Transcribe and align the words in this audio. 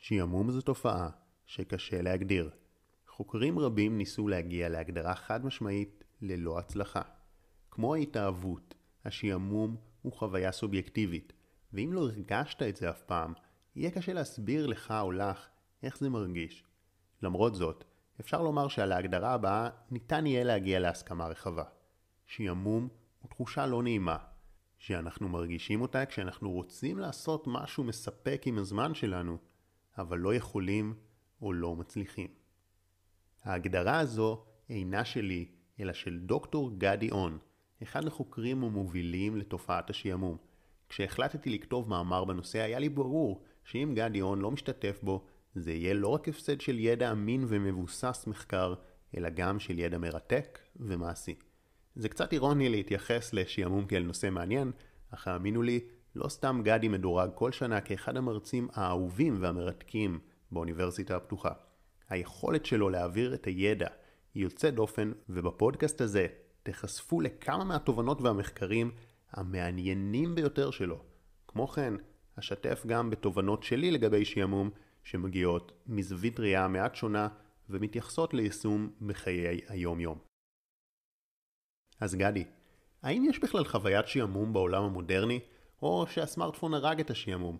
שעמום 0.00 0.50
זו 0.50 0.60
תופעה 0.60 1.08
שקשה 1.46 2.02
להגדיר. 2.02 2.50
חוקרים 3.08 3.58
רבים 3.58 3.98
ניסו 3.98 4.28
להגיע 4.28 4.68
להגדרה 4.68 5.14
חד 5.14 5.44
משמעית 5.44 6.04
ללא 6.22 6.58
הצלחה. 6.58 7.02
כמו 7.70 7.94
ההתאהבות, 7.94 8.74
השעמום 9.04 9.76
הוא 10.02 10.12
חוויה 10.12 10.52
סובייקטיבית, 10.52 11.32
ואם 11.72 11.92
לא 11.92 12.00
הרגשת 12.00 12.62
את 12.62 12.76
זה 12.76 12.90
אף 12.90 13.02
פעם, 13.02 13.32
יהיה 13.76 13.90
קשה 13.90 14.12
להסביר 14.12 14.66
לך 14.66 14.94
או 15.00 15.12
לך 15.12 15.48
איך 15.82 15.98
זה 15.98 16.08
מרגיש. 16.08 16.64
למרות 17.22 17.54
זאת, 17.54 17.84
אפשר 18.20 18.42
לומר 18.42 18.68
שעל 18.68 18.92
ההגדרה 18.92 19.32
הבאה 19.32 19.70
ניתן 19.90 20.26
יהיה 20.26 20.44
להגיע 20.44 20.78
להסכמה 20.80 21.26
רחבה. 21.26 21.64
שעמום 22.26 22.88
הוא 23.22 23.30
תחושה 23.30 23.66
לא 23.66 23.82
נעימה, 23.82 24.16
שאנחנו 24.78 25.28
מרגישים 25.28 25.80
אותה 25.80 26.06
כשאנחנו 26.06 26.50
רוצים 26.50 26.98
לעשות 26.98 27.44
משהו 27.46 27.84
מספק 27.84 28.42
עם 28.46 28.58
הזמן 28.58 28.94
שלנו, 28.94 29.38
אבל 29.98 30.18
לא 30.18 30.34
יכולים 30.34 30.94
או 31.42 31.52
לא 31.52 31.76
מצליחים. 31.76 32.28
ההגדרה 33.44 33.98
הזו 33.98 34.44
אינה 34.70 35.04
שלי, 35.04 35.48
אלא 35.80 35.92
של 35.92 36.18
דוקטור 36.18 36.70
גדי 36.78 37.10
און, 37.10 37.38
אחד 37.82 38.06
החוקרים 38.06 38.64
המובילים 38.64 39.36
לתופעת 39.36 39.90
השעמום. 39.90 40.36
כשהחלטתי 40.88 41.50
לכתוב 41.50 41.88
מאמר 41.88 42.24
בנושא 42.24 42.58
היה 42.58 42.78
לי 42.78 42.88
ברור 42.88 43.42
שאם 43.64 43.92
גדי 43.94 44.20
און 44.20 44.38
לא 44.38 44.50
משתתף 44.50 45.00
בו, 45.02 45.24
זה 45.54 45.72
יהיה 45.72 45.94
לא 45.94 46.08
רק 46.08 46.28
הפסד 46.28 46.60
של 46.60 46.78
ידע 46.78 47.12
אמין 47.12 47.44
ומבוסס 47.48 48.24
מחקר, 48.26 48.74
אלא 49.16 49.28
גם 49.28 49.58
של 49.60 49.78
ידע 49.78 49.98
מרתק 49.98 50.58
ומעשי. 50.76 51.34
זה 51.96 52.08
קצת 52.08 52.32
אירוני 52.32 52.68
להתייחס 52.68 53.32
לשעמום 53.32 53.86
כאל 53.86 54.02
נושא 54.02 54.30
מעניין, 54.30 54.72
אך 55.10 55.28
האמינו 55.28 55.62
לי, 55.62 55.80
לא 56.14 56.28
סתם 56.28 56.60
גדי 56.64 56.88
מדורג 56.88 57.30
כל 57.34 57.52
שנה 57.52 57.80
כאחד 57.80 58.16
המרצים 58.16 58.68
האהובים 58.72 59.36
והמרתקים 59.40 60.18
באוניברסיטה 60.52 61.16
הפתוחה. 61.16 61.52
היכולת 62.08 62.66
שלו 62.66 62.90
להעביר 62.90 63.34
את 63.34 63.44
הידע 63.44 63.88
היא 64.34 64.42
יוצאת 64.42 64.74
דופן, 64.74 65.12
ובפודקאסט 65.28 66.00
הזה 66.00 66.26
תחשפו 66.62 67.20
לכמה 67.20 67.64
מהתובנות 67.64 68.22
והמחקרים 68.22 68.90
המעניינים 69.30 70.34
ביותר 70.34 70.70
שלו. 70.70 71.02
כמו 71.48 71.68
כן, 71.68 71.94
אשתף 72.38 72.82
גם 72.86 73.10
בתובנות 73.10 73.62
שלי 73.62 73.90
לגבי 73.90 74.24
שעמום, 74.24 74.70
שמגיעות 75.04 75.72
מזווית 75.86 76.40
ראייה 76.40 76.68
מעט 76.68 76.94
שונה 76.94 77.28
ומתייחסות 77.68 78.34
ליישום 78.34 78.90
בחיי 79.00 79.60
היום-יום. 79.68 80.18
אז 82.00 82.14
גדי, 82.14 82.44
האם 83.02 83.24
יש 83.30 83.38
בכלל 83.38 83.64
חוויית 83.64 84.08
שעמום 84.08 84.52
בעולם 84.52 84.82
המודרני, 84.82 85.40
או 85.82 86.06
שהסמארטפון 86.06 86.74
הרג 86.74 87.00
את 87.00 87.10
השעמום? 87.10 87.58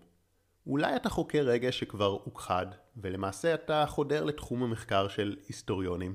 אולי 0.66 0.96
אתה 0.96 1.08
חוקר 1.08 1.42
רגש 1.42 1.78
שכבר 1.80 2.06
הוכחד, 2.06 2.66
ולמעשה 2.96 3.54
אתה 3.54 3.84
חודר 3.86 4.24
לתחום 4.24 4.62
המחקר 4.62 5.08
של 5.08 5.36
היסטוריונים. 5.48 6.14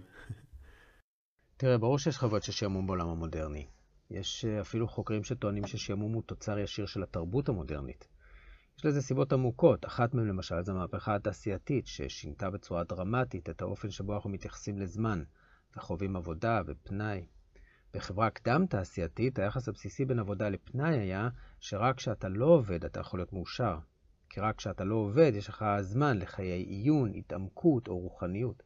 תראה, 1.57 1.77
ברור 1.77 1.99
שיש 1.99 2.17
חוויות 2.17 2.43
של 2.43 2.51
שעמום 2.51 2.87
בעולם 2.87 3.07
המודרני. 3.07 3.67
יש 4.11 4.45
אה, 4.45 4.61
אפילו 4.61 4.87
חוקרים 4.87 5.23
שטוענים 5.23 5.67
ששעמום 5.67 6.13
הוא 6.13 6.23
תוצר 6.23 6.59
ישיר 6.59 6.85
של 6.85 7.03
התרבות 7.03 7.49
המודרנית. 7.49 8.07
יש 8.77 8.85
לזה 8.85 9.01
סיבות 9.01 9.33
עמוקות, 9.33 9.85
אחת 9.85 10.13
מהן 10.13 10.27
למשל 10.27 10.61
זו 10.61 10.71
המהפכה 10.71 11.15
התעשייתית, 11.15 11.87
ששינתה 11.87 12.49
בצורה 12.49 12.83
דרמטית 12.83 13.49
את 13.49 13.61
האופן 13.61 13.89
שבו 13.89 14.13
אנחנו 14.13 14.29
מתייחסים 14.29 14.79
לזמן, 14.79 15.23
וחווים 15.77 16.15
עבודה 16.15 16.61
ופנאי. 16.67 17.25
בחברה 17.95 18.29
קדם-תעשייתית, 18.29 19.39
היחס 19.39 19.67
הבסיסי 19.67 20.05
בין 20.05 20.19
עבודה 20.19 20.49
לפנאי 20.49 20.99
היה 20.99 21.29
שרק 21.59 21.95
כשאתה 21.95 22.29
לא 22.29 22.45
עובד 22.45 22.85
אתה 22.85 22.99
יכול 22.99 23.19
להיות 23.19 23.33
מאושר. 23.33 23.77
כי 24.29 24.39
רק 24.39 24.55
כשאתה 24.55 24.83
לא 24.83 24.95
עובד 24.95 25.31
יש 25.35 25.49
לך 25.49 25.65
זמן 25.81 26.17
לחיי 26.17 26.63
עיון, 26.63 27.13
התעמקות 27.15 27.87
או 27.87 27.97
רוחניות. 27.99 28.63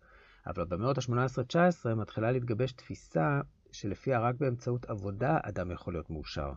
אבל 0.48 0.66
במאות 0.66 0.98
ה-18-19 0.98 1.96
מתחילה 1.96 2.32
להתגבש 2.32 2.72
תפיסה 2.72 3.42
שלפיה 3.72 4.20
רק 4.20 4.36
באמצעות 4.36 4.86
עבודה 4.86 5.38
אדם 5.44 5.72
יכול 5.72 5.94
להיות 5.94 6.10
מאושר. 6.10 6.52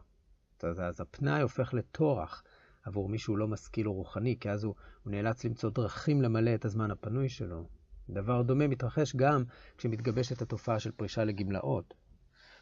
אז 0.62 1.00
הפנאי 1.00 1.42
הופך 1.42 1.74
לטורח 1.74 2.42
עבור 2.84 3.08
מי 3.08 3.18
שהוא 3.18 3.38
לא 3.38 3.48
משכיל 3.48 3.88
או 3.88 3.92
רוחני, 3.92 4.36
כי 4.40 4.50
אז 4.50 4.64
הוא, 4.64 4.74
הוא 5.02 5.10
נאלץ 5.10 5.44
למצוא 5.44 5.70
דרכים 5.70 6.22
למלא 6.22 6.54
את 6.54 6.64
הזמן 6.64 6.90
הפנוי 6.90 7.28
שלו. 7.28 7.68
דבר 8.10 8.42
דומה 8.42 8.68
מתרחש 8.68 9.16
גם 9.16 9.44
כשמתגבשת 9.78 10.42
התופעה 10.42 10.80
של 10.80 10.90
פרישה 10.90 11.24
לגמלאות. 11.24 11.94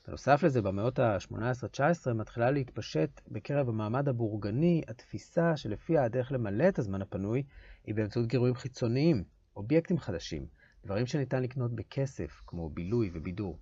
בנוסף 0.09 0.43
לזה, 0.43 0.63
במאות 0.63 0.99
ה-18-19 0.99 2.13
מתחילה 2.15 2.51
להתפשט 2.51 3.21
בקרב 3.29 3.69
המעמד 3.69 4.09
הבורגני 4.09 4.83
התפיסה 4.89 5.57
שלפיה 5.57 6.05
הדרך 6.05 6.33
למלא 6.33 6.69
את 6.69 6.79
הזמן 6.79 7.03
הפנוי 7.03 7.43
היא 7.85 7.95
באמצעות 7.95 8.27
גירויים 8.27 8.55
חיצוניים, 8.55 9.25
אובייקטים 9.57 9.99
חדשים, 9.99 10.47
דברים 10.85 11.07
שניתן 11.07 11.43
לקנות 11.43 11.75
בכסף, 11.75 12.43
כמו 12.47 12.71
בילוי 12.71 13.11
ובידור. 13.15 13.59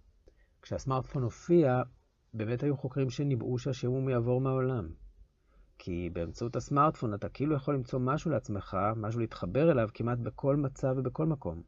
כשהסמארטפון 0.63 1.23
הופיע, 1.23 1.83
באמת 2.35 2.63
היו 2.63 2.77
חוקרים 2.77 3.11
שניבאו 3.11 3.59
שהשעמום 3.59 4.09
יעבור 4.09 4.41
מהעולם. 4.41 4.89
כי 5.79 6.11
באמצעות 6.13 6.57
הסמארטפון 6.57 7.15
אתה 7.15 7.29
כאילו 7.29 7.57
יכול 7.57 7.75
למצוא 7.75 7.99
משהו 7.99 8.31
לעצמך, 8.31 8.77
משהו 8.97 9.21
להתחבר 9.21 9.71
אליו 9.71 9.89
כמעט 9.95 10.19
בכל 10.19 10.57
מצב 10.57 10.95
ובכל 10.97 11.27
מקום. 11.27 11.63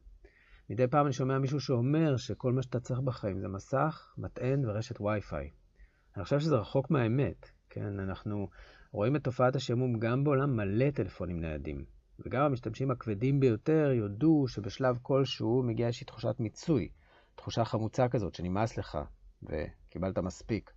מדי 0.71 0.87
פעם 0.87 1.05
אני 1.05 1.13
שומע 1.13 1.39
מישהו 1.39 1.59
שאומר 1.59 2.17
שכל 2.17 2.53
מה 2.53 2.61
שאתה 2.61 2.79
צריך 2.79 2.99
בחיים 2.99 3.39
זה 3.39 3.47
מסך, 3.47 4.13
מטען 4.17 4.65
ורשת 4.65 5.01
וי-פיי. 5.01 5.49
אני 6.15 6.23
חושב 6.23 6.39
שזה 6.39 6.55
רחוק 6.55 6.91
מהאמת, 6.91 7.49
כן? 7.69 7.99
אנחנו 7.99 8.47
רואים 8.91 9.15
את 9.15 9.23
תופעת 9.23 9.55
השעמום 9.55 9.99
גם 9.99 10.23
בעולם 10.23 10.55
מלא 10.55 10.91
טלפונים 10.91 11.39
ניידים. 11.39 11.85
וגם 12.19 12.41
המשתמשים 12.41 12.91
הכבדים 12.91 13.39
ביותר 13.39 13.91
יודו 13.93 14.47
שבשלב 14.47 14.97
כלשהו 15.01 15.63
מגיעה 15.63 15.87
איזושהי 15.87 16.05
תחושת 16.05 16.35
מיצוי, 16.39 16.89
תחושה 17.35 17.65
חמוצה 17.65 18.07
כזאת 18.09 18.35
שנמאס 18.35 18.77
לך 18.77 18.97
וקיבלת 19.43 20.17
מספיק. 20.17 20.71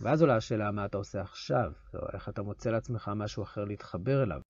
ואז 0.00 0.22
עולה 0.22 0.36
השאלה 0.36 0.70
מה 0.70 0.84
אתה 0.84 0.98
עושה 0.98 1.20
עכשיו, 1.20 1.72
או 1.94 2.06
איך 2.14 2.28
אתה 2.28 2.42
מוצא 2.42 2.70
לעצמך 2.70 3.10
משהו 3.16 3.42
אחר 3.42 3.64
להתחבר 3.64 4.22
אליו. 4.22 4.40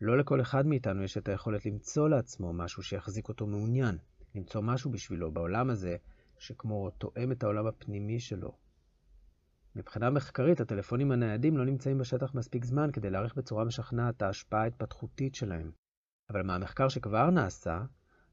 לא 0.00 0.18
לכל 0.18 0.40
אחד 0.40 0.66
מאיתנו 0.66 1.02
יש 1.02 1.18
את 1.18 1.28
היכולת 1.28 1.66
למצוא 1.66 2.08
לעצמו 2.08 2.52
משהו 2.52 2.82
שיחזיק 2.82 3.28
אותו 3.28 3.46
מעוניין, 3.46 3.98
למצוא 4.34 4.60
משהו 4.60 4.90
בשבילו 4.90 5.32
בעולם 5.32 5.70
הזה 5.70 5.96
שכמו 6.38 6.90
תואם 6.90 7.32
את 7.32 7.42
העולם 7.42 7.66
הפנימי 7.66 8.20
שלו. 8.20 8.56
מבחינה 9.76 10.10
מחקרית, 10.10 10.60
הטלפונים 10.60 11.12
הניידים 11.12 11.56
לא 11.56 11.64
נמצאים 11.64 11.98
בשטח 11.98 12.34
מספיק 12.34 12.64
זמן 12.64 12.90
כדי 12.92 13.10
להעריך 13.10 13.34
בצורה 13.34 13.64
משכנעת 13.64 14.16
את 14.16 14.22
ההשפעה 14.22 14.62
ההתפתחותית 14.62 15.34
שלהם. 15.34 15.70
אבל 16.30 16.42
מהמחקר 16.42 16.88
שכבר 16.88 17.30
נעשה, 17.30 17.82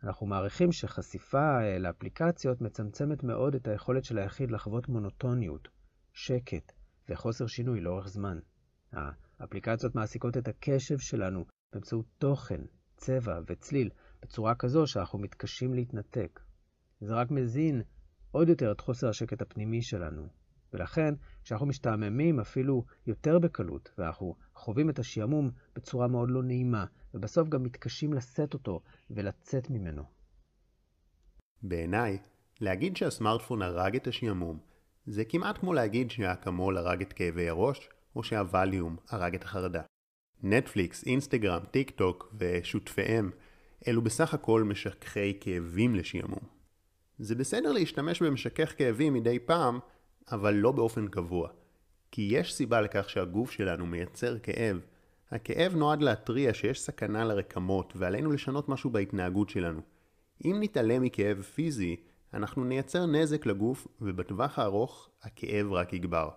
אנחנו 0.04 0.28
מעריכים 0.28 0.72
שחשיפה 0.72 1.62
אה, 1.62 1.80
לאפליקציות 1.80 2.62
מצמצמת 2.62 3.24
מאוד 3.24 3.56
את 3.56 3.68
היכולת 3.68 4.04
של 4.04 4.18
היחיד 4.18 4.52
לחוות 4.52 4.90
מונוטוניות, 4.90 5.68
שקט 6.14 6.72
וחוסר 7.10 7.48
שינוי 7.48 7.82
לאורך 7.82 8.08
זמן. 8.08 8.40
האפליקציות 9.40 9.96
מעסיקות 9.96 10.38
את 10.38 10.48
הקשב 10.48 10.98
שלנו 10.98 11.46
באמצעות 11.74 12.06
תוכן, 12.18 12.62
צבע 12.98 13.40
וצליל 13.48 13.90
בצורה 14.22 14.56
כזו 14.56 14.88
שאנחנו 14.88 15.20
מתקשים 15.20 15.74
להתנתק. 15.74 16.40
זה 17.02 17.16
רק 17.16 17.32
מזין 17.32 17.82
עוד 18.32 18.50
יותר 18.50 18.72
את 18.72 18.82
חוסר 18.82 19.10
השקט 19.10 19.42
הפנימי 19.42 19.82
שלנו. 19.82 20.28
ולכן, 20.74 21.14
כשאנחנו 21.44 21.68
משתעממים 21.68 22.40
אפילו 22.40 22.86
יותר 23.08 23.40
בקלות, 23.40 23.90
ואנחנו 23.98 24.36
חווים 24.56 24.90
את 24.90 25.00
השעמום 25.00 25.50
בצורה 25.76 26.08
מאוד 26.08 26.32
לא 26.32 26.44
נעימה, 26.44 26.86
ובסוף 27.14 27.50
גם 27.50 27.64
מתקשים 27.64 28.14
לשאת 28.14 28.54
אותו 28.54 28.82
ולצאת 29.10 29.70
ממנו. 29.70 30.04
בעיניי, 31.62 32.18
להגיד 32.62 32.98
שהסמארטפון 32.98 33.62
הרג 33.62 33.96
את 33.96 34.08
השעמום, 34.08 34.60
זה 35.06 35.24
כמעט 35.30 35.58
כמו 35.58 35.74
להגיד 35.74 36.12
שהאקמול 36.12 36.78
הרג 36.78 37.02
את 37.02 37.14
כאבי 37.14 37.50
הראש, 37.50 37.90
או 38.16 38.24
שהווליום 38.24 38.96
הרג 39.10 39.36
את 39.36 39.44
החרדה. 39.44 39.82
נטפליקס, 40.44 41.04
אינסטגרם, 41.06 41.62
טיק 41.72 41.92
טוק 41.92 42.34
ושותפיהם 42.38 43.32
אלו 43.88 44.02
בסך 44.02 44.34
הכל 44.34 44.64
משככי 44.64 45.40
כאבים 45.40 45.96
לשעמום. 45.96 46.58
זה 47.20 47.36
בסדר 47.36 47.72
להשתמש 47.72 48.22
במשכך 48.22 48.74
כאבים 48.78 49.14
מדי 49.14 49.40
פעם, 49.40 49.80
אבל 50.32 50.54
לא 50.54 50.72
באופן 50.72 51.08
קבוע. 51.08 51.50
כי 52.12 52.28
יש 52.32 52.54
סיבה 52.54 52.82
לכך 52.82 53.10
שהגוף 53.10 53.52
שלנו 53.52 53.86
מייצר 53.86 54.40
כאב. 54.40 54.80
הכאב 55.32 55.76
נועד 55.76 56.02
להתריע 56.02 56.54
שיש 56.54 56.82
סכנה 56.82 57.26
לרקמות 57.26 57.94
ועלינו 57.96 58.32
לשנות 58.32 58.70
משהו 58.70 58.90
בהתנהגות 58.90 59.50
שלנו. 59.50 59.82
אם 60.46 60.58
נתעלם 60.60 61.02
מכאב 61.02 61.42
פיזי, 61.42 61.96
אנחנו 62.34 62.64
נייצר 62.64 63.06
נזק 63.06 63.46
לגוף 63.46 63.88
ובטווח 64.02 64.60
הארוך 64.60 65.10
הכאב 65.24 65.72
רק 65.72 65.94
יגבר. 65.94 66.30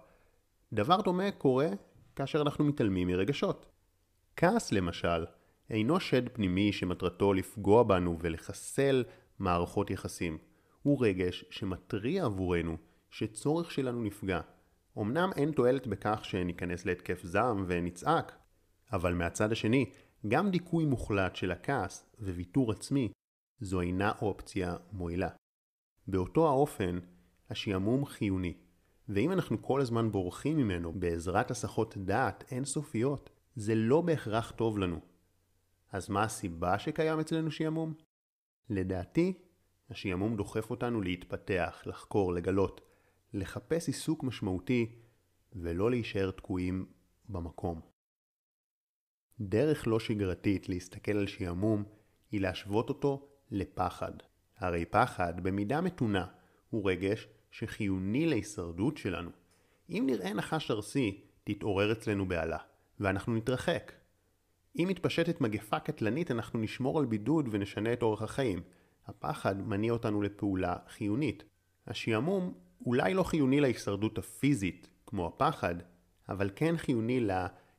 דבר 0.72 1.00
דומה 1.00 1.30
קורה 1.30 1.68
כאשר 2.16 2.42
אנחנו 2.42 2.64
מתעלמים 2.64 3.08
מרגשות. 3.08 3.66
כעס 4.36 4.72
למשל, 4.72 5.26
אינו 5.70 6.00
שד 6.00 6.28
פנימי 6.28 6.72
שמטרתו 6.72 7.32
לפגוע 7.32 7.82
בנו 7.82 8.16
ולחסל 8.20 9.04
מערכות 9.38 9.90
יחסים. 9.90 10.38
הוא 10.82 11.06
רגש 11.06 11.44
שמתריע 11.50 12.24
עבורנו 12.24 12.76
שצורך 13.10 13.70
שלנו 13.70 14.02
נפגע. 14.02 14.40
אמנם 14.98 15.30
אין 15.36 15.52
תועלת 15.52 15.86
בכך 15.86 16.20
שניכנס 16.24 16.84
להתקף 16.86 17.20
זעם 17.24 17.64
ונצעק, 17.66 18.38
אבל 18.92 19.14
מהצד 19.14 19.52
השני, 19.52 19.90
גם 20.28 20.50
דיכוי 20.50 20.84
מוחלט 20.84 21.36
של 21.36 21.50
הכעס 21.50 22.10
וויתור 22.20 22.72
עצמי 22.72 23.08
זו 23.60 23.80
אינה 23.80 24.12
אופציה 24.22 24.76
מועילה. 24.92 25.28
באותו 26.06 26.48
האופן, 26.48 26.98
השעמום 27.50 28.06
חיוני, 28.06 28.54
ואם 29.08 29.32
אנחנו 29.32 29.62
כל 29.62 29.80
הזמן 29.80 30.12
בורחים 30.12 30.56
ממנו 30.56 30.92
בעזרת 30.92 31.50
הסחות 31.50 31.96
דעת 31.96 32.44
אינסופיות, 32.52 33.30
זה 33.60 33.74
לא 33.74 34.00
בהכרח 34.00 34.50
טוב 34.50 34.78
לנו. 34.78 35.00
אז 35.92 36.10
מה 36.10 36.22
הסיבה 36.22 36.78
שקיים 36.78 37.20
אצלנו 37.20 37.50
שעמום? 37.50 37.94
לדעתי, 38.70 39.38
השעמום 39.90 40.36
דוחף 40.36 40.70
אותנו 40.70 41.00
להתפתח, 41.00 41.82
לחקור, 41.86 42.32
לגלות, 42.32 42.80
לחפש 43.32 43.86
עיסוק 43.86 44.24
משמעותי 44.24 44.98
ולא 45.52 45.90
להישאר 45.90 46.30
תקועים 46.30 46.86
במקום. 47.28 47.80
דרך 49.40 49.86
לא 49.86 50.00
שגרתית 50.00 50.68
להסתכל 50.68 51.16
על 51.16 51.26
שעמום 51.26 51.84
היא 52.30 52.40
להשוות 52.40 52.88
אותו 52.88 53.28
לפחד. 53.50 54.12
הרי 54.56 54.84
פחד, 54.84 55.40
במידה 55.42 55.80
מתונה, 55.80 56.26
הוא 56.70 56.90
רגש 56.90 57.28
שחיוני 57.50 58.26
להישרדות 58.26 58.96
שלנו. 58.96 59.30
אם 59.90 60.02
נראה 60.06 60.34
נחש 60.34 60.70
ארסי, 60.70 61.24
תתעורר 61.44 61.92
אצלנו 61.92 62.28
בהלה, 62.28 62.58
ואנחנו 63.00 63.34
נתרחק. 63.34 63.92
אם 64.78 64.86
מתפשטת 64.88 65.40
מגפה 65.40 65.78
קטלנית, 65.78 66.30
אנחנו 66.30 66.58
נשמור 66.58 66.98
על 66.98 67.04
בידוד 67.04 67.48
ונשנה 67.50 67.92
את 67.92 68.02
אורח 68.02 68.22
החיים. 68.22 68.60
הפחד 69.06 69.68
מניע 69.68 69.92
אותנו 69.92 70.22
לפעולה 70.22 70.76
חיונית. 70.88 71.44
השעמום 71.86 72.54
אולי 72.86 73.14
לא 73.14 73.22
חיוני 73.22 73.60
להישרדות 73.60 74.18
הפיזית, 74.18 74.90
כמו 75.06 75.26
הפחד, 75.26 75.74
אבל 76.28 76.50
כן 76.56 76.76
חיוני 76.76 77.20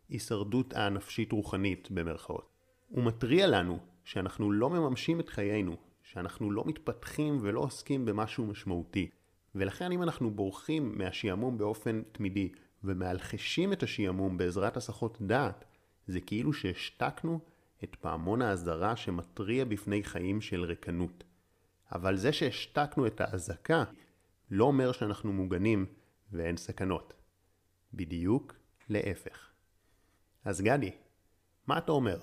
להישרדות 0.10 0.74
הנפשית-רוחנית 0.74 1.92
במרכאות. 1.92 2.50
הוא 2.88 3.04
מתריע 3.04 3.48
לנו 3.48 3.80
שאנחנו 4.04 4.52
לא 4.52 4.70
מממשים 4.70 5.20
את 5.20 5.30
חיינו, 5.30 5.76
שאנחנו 6.04 6.52
לא 6.52 6.64
מתפתחים 6.66 7.38
ולא 7.42 7.60
עוסקים 7.60 8.06
במשהו 8.06 8.46
משמעותי. 8.46 9.10
ולכן 9.56 9.92
אם 9.92 10.04
אנחנו 10.04 10.32
בורחים 10.32 10.98
מהשעמום 10.98 11.58
באופן 11.58 12.02
תמידי 12.12 12.50
ומאלחשים 12.84 13.74
את 13.74 13.84
השעמום 13.84 14.38
בעזרת 14.38 14.78
הסחות 14.78 15.18
דעת, 15.22 15.66
זה 16.08 16.22
כאילו 16.22 16.54
שהשתקנו 16.54 17.40
את 17.84 17.96
פעמון 17.96 18.42
האזהרה 18.42 18.96
שמתריע 18.96 19.66
בפני 19.66 20.04
חיים 20.04 20.42
של 20.42 20.64
רקנות. 20.64 21.24
אבל 21.92 22.18
זה 22.18 22.34
שהשתקנו 22.34 23.08
את 23.08 23.22
האזעקה 23.22 23.84
לא 24.52 24.64
אומר 24.64 24.92
שאנחנו 24.92 25.34
מוגנים 25.34 25.86
ואין 26.32 26.58
סכנות. 26.58 27.14
בדיוק 27.94 28.56
להפך. 28.90 29.50
אז 30.46 30.62
גדי, 30.62 30.92
מה 31.68 31.78
אתה 31.78 31.92
אומר? 31.92 32.20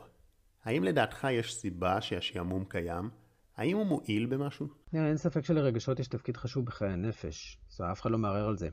האם 0.65 0.85
לדעתך 0.85 1.27
יש 1.31 1.55
סיבה 1.55 2.01
שהשעמום 2.01 2.65
קיים? 2.65 3.11
האם 3.57 3.77
הוא 3.77 3.87
מועיל 3.87 4.27
במשהו? 4.27 4.69
אין 4.95 5.17
ספק 5.17 5.45
שלרגשות 5.45 6.01
יש 6.01 6.09
תפקיד 6.09 6.37
חשוב 6.37 6.65
בחיי 6.65 6.89
הנפש, 6.89 7.59
זו 7.71 7.93
אף 7.93 8.01
אחד 8.01 8.11
לא 8.11 8.19
מערער 8.19 8.49
על 8.49 8.57
זה. 8.57 8.69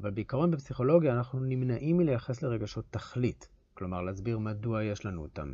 אבל 0.00 0.10
בעיקרון 0.10 0.50
בפסיכולוגיה 0.50 1.12
אנחנו 1.12 1.40
נמנעים 1.40 1.96
מלייחס 1.96 2.42
לרגשות 2.42 2.84
תכלית, 2.90 3.48
כלומר 3.74 4.02
להסביר 4.02 4.38
מדוע 4.38 4.84
יש 4.84 5.06
לנו 5.06 5.22
אותם, 5.22 5.52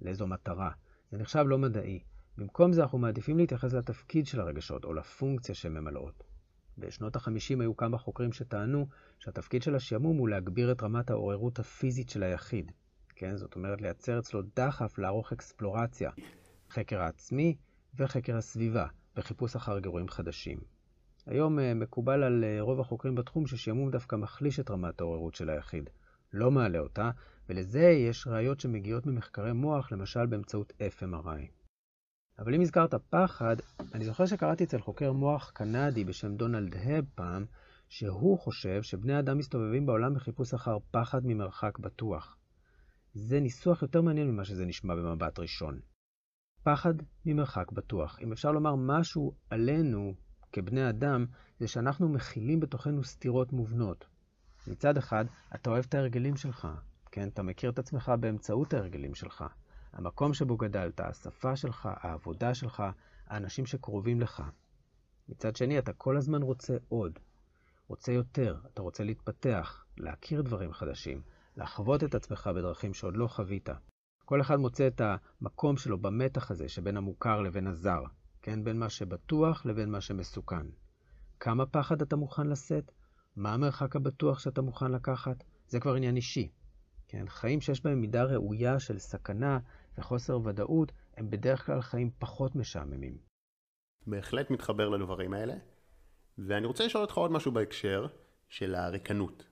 לאיזו 0.00 0.26
מטרה. 0.26 0.70
זה 1.10 1.18
נחשב 1.18 1.44
לא 1.46 1.58
מדעי. 1.58 2.02
במקום 2.38 2.72
זה 2.72 2.82
אנחנו 2.82 2.98
מעדיפים 2.98 3.38
להתייחס 3.38 3.72
לתפקיד 3.72 4.26
של 4.26 4.40
הרגשות, 4.40 4.84
או 4.84 4.92
לפונקציה 4.92 5.54
שהן 5.54 5.72
ממלאות. 5.72 6.24
בשנות 6.78 7.16
ה-50 7.16 7.60
היו 7.60 7.76
כמה 7.76 7.98
חוקרים 7.98 8.32
שטענו 8.32 8.86
שהתפקיד 9.18 9.62
של 9.62 9.74
השעמום 9.74 10.16
הוא 10.16 10.28
להגביר 10.28 10.72
את 10.72 10.82
רמת 10.82 11.10
העוררות 11.10 11.58
הפיזית 11.58 12.08
של 12.08 12.22
היחיד. 12.22 12.72
כן, 13.16 13.36
זאת 13.36 13.56
אומרת 13.56 13.80
לייצר 13.80 14.18
אצלו 14.18 14.42
דחף 14.56 14.98
לערוך 14.98 15.32
אקספלורציה, 15.32 16.10
חקר 16.70 17.00
העצמי 17.00 17.56
וחקר 17.98 18.36
הסביבה, 18.36 18.86
וחיפוש 19.16 19.56
אחר 19.56 19.78
גירויים 19.78 20.08
חדשים. 20.08 20.58
היום 21.26 21.58
אה, 21.58 21.74
מקובל 21.74 22.22
על 22.22 22.44
אה, 22.44 22.60
רוב 22.60 22.80
החוקרים 22.80 23.14
בתחום 23.14 23.46
ששעמום 23.46 23.90
דווקא 23.90 24.16
מחליש 24.16 24.60
את 24.60 24.70
רמת 24.70 25.00
העוררות 25.00 25.34
של 25.34 25.50
היחיד, 25.50 25.90
לא 26.32 26.50
מעלה 26.50 26.78
אותה, 26.78 27.10
ולזה 27.48 27.82
יש 27.82 28.26
ראיות 28.26 28.60
שמגיעות 28.60 29.06
ממחקרי 29.06 29.52
מוח, 29.52 29.92
למשל 29.92 30.26
באמצעות 30.26 30.72
FMRI. 30.98 31.62
אבל 32.38 32.54
אם 32.54 32.60
הזכרת 32.60 32.94
פחד, 33.10 33.56
אני 33.94 34.04
זוכר 34.04 34.26
שקראתי 34.26 34.64
אצל 34.64 34.80
חוקר 34.80 35.12
מוח 35.12 35.50
קנדי 35.54 36.04
בשם 36.04 36.36
דונלד 36.36 36.74
האב 36.76 37.04
פעם, 37.14 37.44
שהוא 37.88 38.38
חושב 38.38 38.82
שבני 38.82 39.18
אדם 39.18 39.38
מסתובבים 39.38 39.86
בעולם 39.86 40.14
בחיפוש 40.14 40.54
אחר 40.54 40.76
פחד 40.90 41.20
ממרחק 41.24 41.78
בטוח. 41.78 42.36
זה 43.14 43.40
ניסוח 43.40 43.82
יותר 43.82 44.02
מעניין 44.02 44.30
ממה 44.30 44.44
שזה 44.44 44.64
נשמע 44.64 44.94
במבט 44.94 45.38
ראשון. 45.38 45.80
פחד 46.62 46.94
ממרחק 47.26 47.72
בטוח. 47.72 48.18
אם 48.20 48.32
אפשר 48.32 48.52
לומר 48.52 48.74
משהו 48.76 49.34
עלינו 49.50 50.14
כבני 50.52 50.88
אדם, 50.88 51.26
זה 51.60 51.68
שאנחנו 51.68 52.08
מכילים 52.08 52.60
בתוכנו 52.60 53.04
סתירות 53.04 53.52
מובנות. 53.52 54.06
מצד 54.66 54.96
אחד, 54.96 55.24
אתה 55.54 55.70
אוהב 55.70 55.84
את 55.88 55.94
ההרגלים 55.94 56.36
שלך, 56.36 56.68
כן? 57.12 57.28
אתה 57.28 57.42
מכיר 57.42 57.70
את 57.70 57.78
עצמך 57.78 58.12
באמצעות 58.20 58.74
ההרגלים 58.74 59.14
שלך. 59.14 59.44
המקום 59.92 60.34
שבו 60.34 60.56
גדלת, 60.56 61.00
השפה 61.00 61.56
שלך, 61.56 61.88
העבודה 61.92 62.54
שלך, 62.54 62.82
האנשים 63.26 63.66
שקרובים 63.66 64.20
לך. 64.20 64.42
מצד 65.28 65.56
שני, 65.56 65.78
אתה 65.78 65.92
כל 65.92 66.16
הזמן 66.16 66.42
רוצה 66.42 66.76
עוד. 66.88 67.18
רוצה 67.88 68.12
יותר, 68.12 68.58
אתה 68.72 68.82
רוצה 68.82 69.04
להתפתח, 69.04 69.84
להכיר 69.96 70.42
דברים 70.42 70.72
חדשים, 70.72 71.22
לחוות 71.56 72.04
את 72.04 72.14
עצמך 72.14 72.50
בדרכים 72.56 72.94
שעוד 72.94 73.16
לא 73.16 73.26
חווית. 73.26 73.68
כל 74.24 74.40
אחד 74.40 74.56
מוצא 74.56 74.86
את 74.86 75.00
המקום 75.04 75.76
שלו 75.76 75.98
במתח 75.98 76.50
הזה 76.50 76.68
שבין 76.68 76.96
המוכר 76.96 77.40
לבין 77.40 77.66
הזר, 77.66 78.02
כן? 78.42 78.64
בין 78.64 78.78
מה 78.78 78.88
שבטוח 78.88 79.66
לבין 79.66 79.90
מה 79.90 80.00
שמסוכן. 80.00 80.66
כמה 81.40 81.66
פחד 81.66 82.02
אתה 82.02 82.16
מוכן 82.16 82.46
לשאת? 82.46 82.92
מה 83.36 83.54
המרחק 83.54 83.96
הבטוח 83.96 84.38
שאתה 84.38 84.62
מוכן 84.62 84.92
לקחת? 84.92 85.44
זה 85.68 85.80
כבר 85.80 85.94
עניין 85.94 86.16
אישי. 86.16 86.48
כן? 87.08 87.28
חיים 87.28 87.60
שיש 87.60 87.82
בהם 87.82 88.00
מידה 88.00 88.24
ראויה 88.24 88.80
של 88.80 88.98
סכנה 88.98 89.58
וחוסר 89.98 90.40
ודאות, 90.44 90.92
הם 91.16 91.30
בדרך 91.30 91.66
כלל 91.66 91.80
חיים 91.80 92.10
פחות 92.18 92.56
משעממים. 92.56 93.18
בהחלט 94.06 94.50
מתחבר 94.50 94.88
לדברים 94.88 95.34
האלה, 95.34 95.54
ואני 96.38 96.66
רוצה 96.66 96.86
לשאול 96.86 97.02
אותך 97.02 97.16
עוד 97.16 97.30
משהו 97.30 97.52
בהקשר 97.52 98.06
של 98.48 98.74
הריקנות. 98.74 99.44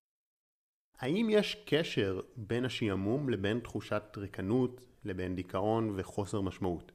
האם 0.98 1.28
יש 1.30 1.64
קשר 1.66 2.20
בין 2.36 2.64
השעמום 2.64 3.28
לבין 3.28 3.60
תחושת 3.60 4.02
ריקנות, 4.16 4.80
לבין 5.04 5.36
דיכאון 5.36 5.94
וחוסר 5.96 6.40
משמעות? 6.40 6.92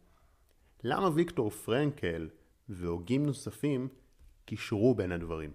למה 0.88 1.10
ויקטור 1.16 1.50
פרנקל 1.50 2.30
והוגים 2.70 3.26
נוספים 3.26 3.88
קישרו 4.46 4.96
בין 4.96 5.12
הדברים? 5.12 5.52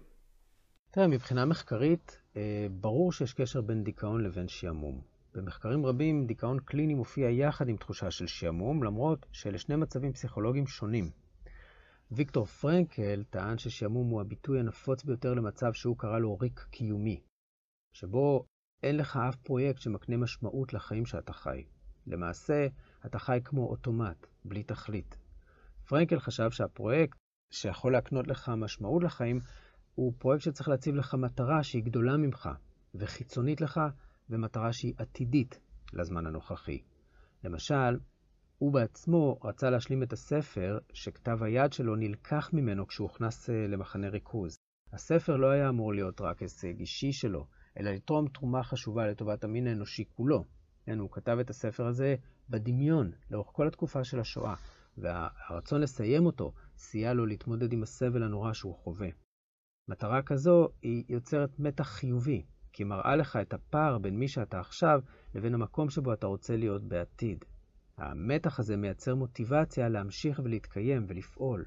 תראה, 0.91 1.07
מבחינה 1.07 1.45
מחקרית, 1.45 2.21
אה, 2.35 2.67
ברור 2.71 3.11
שיש 3.11 3.33
קשר 3.33 3.61
בין 3.61 3.83
דיכאון 3.83 4.23
לבין 4.23 4.47
שעמום. 4.47 5.01
במחקרים 5.33 5.85
רבים, 5.85 6.25
דיכאון 6.25 6.59
קליני 6.59 6.93
מופיע 6.93 7.29
יחד 7.29 7.69
עם 7.69 7.77
תחושה 7.77 8.11
של 8.11 8.27
שעמום, 8.27 8.83
למרות 8.83 9.25
שאלה 9.31 9.57
שני 9.57 9.75
מצבים 9.75 10.13
פסיכולוגיים 10.13 10.67
שונים. 10.67 11.09
ויקטור 12.11 12.45
פרנקל 12.45 13.23
טען 13.29 13.57
ששעמום 13.57 14.09
הוא 14.09 14.21
הביטוי 14.21 14.59
הנפוץ 14.59 15.03
ביותר 15.03 15.33
למצב 15.33 15.73
שהוא 15.73 15.97
קרא 15.97 16.19
לו 16.19 16.37
ריק 16.37 16.59
קיומי. 16.59 17.21
שבו 17.93 18.45
אין 18.83 18.97
לך 18.97 19.19
אף 19.29 19.35
פרויקט 19.35 19.81
שמקנה 19.81 20.17
משמעות 20.17 20.73
לחיים 20.73 21.05
שאתה 21.05 21.33
חי. 21.33 21.63
למעשה, 22.07 22.67
אתה 23.05 23.19
חי 23.19 23.39
כמו 23.43 23.67
אוטומט, 23.67 24.27
בלי 24.45 24.63
תכלית. 24.63 25.20
פרנקל 25.91 26.19
חשב 26.19 26.51
שהפרויקט 26.51 27.17
שיכול 27.49 27.93
להקנות 27.93 28.27
לך 28.27 28.51
משמעות 28.57 29.03
לחיים, 29.03 29.39
הוא 29.95 30.13
פרויקט 30.17 30.43
שצריך 30.43 30.69
להציב 30.69 30.95
לך 30.95 31.13
מטרה 31.13 31.63
שהיא 31.63 31.83
גדולה 31.83 32.17
ממך, 32.17 32.49
וחיצונית 32.95 33.61
לך, 33.61 33.81
ומטרה 34.29 34.73
שהיא 34.73 34.93
עתידית 34.97 35.59
לזמן 35.93 36.25
הנוכחי. 36.25 36.81
למשל, 37.43 37.99
הוא 38.57 38.73
בעצמו 38.73 39.39
רצה 39.43 39.69
להשלים 39.69 40.03
את 40.03 40.13
הספר 40.13 40.77
שכתב 40.93 41.43
היד 41.43 41.73
שלו 41.73 41.95
נלקח 41.95 42.49
ממנו 42.53 42.87
כשהוא 42.87 43.07
הוכנס 43.07 43.49
אה, 43.49 43.67
למחנה 43.67 44.09
ריכוז. 44.09 44.57
הספר 44.93 45.35
לא 45.35 45.47
היה 45.47 45.69
אמור 45.69 45.93
להיות 45.93 46.21
רק 46.21 46.41
הישג 46.41 46.79
אישי 46.79 47.11
שלו, 47.11 47.47
אלא 47.79 47.91
לתרום 47.91 48.27
תרומה 48.27 48.63
חשובה 48.63 49.07
לטובת 49.07 49.43
המין 49.43 49.67
האנושי 49.67 50.05
כולו. 50.15 50.45
כן, 50.85 50.99
הוא 50.99 51.11
כתב 51.11 51.37
את 51.41 51.49
הספר 51.49 51.87
הזה 51.87 52.15
בדמיון, 52.49 53.11
לאורך 53.31 53.49
כל 53.51 53.67
התקופה 53.67 54.03
של 54.03 54.19
השואה, 54.19 54.55
והרצון 54.97 55.81
לסיים 55.81 56.25
אותו 56.25 56.53
סייע 56.77 57.13
לו 57.13 57.25
להתמודד 57.25 57.73
עם 57.73 57.83
הסבל 57.83 58.23
הנורא 58.23 58.53
שהוא 58.53 58.75
חווה. 58.75 59.09
מטרה 59.87 60.21
כזו 60.21 60.67
היא 60.81 61.03
יוצרת 61.09 61.59
מתח 61.59 61.87
חיובי, 61.87 62.45
כי 62.73 62.83
מראה 62.83 63.15
לך 63.15 63.35
את 63.41 63.53
הפער 63.53 63.97
בין 63.97 64.19
מי 64.19 64.27
שאתה 64.27 64.59
עכשיו 64.59 64.99
לבין 65.35 65.53
המקום 65.53 65.89
שבו 65.89 66.13
אתה 66.13 66.27
רוצה 66.27 66.55
להיות 66.55 66.83
בעתיד. 66.83 67.45
המתח 67.97 68.59
הזה 68.59 68.77
מייצר 68.77 69.15
מוטיבציה 69.15 69.89
להמשיך 69.89 70.41
ולהתקיים 70.43 71.05
ולפעול. 71.07 71.65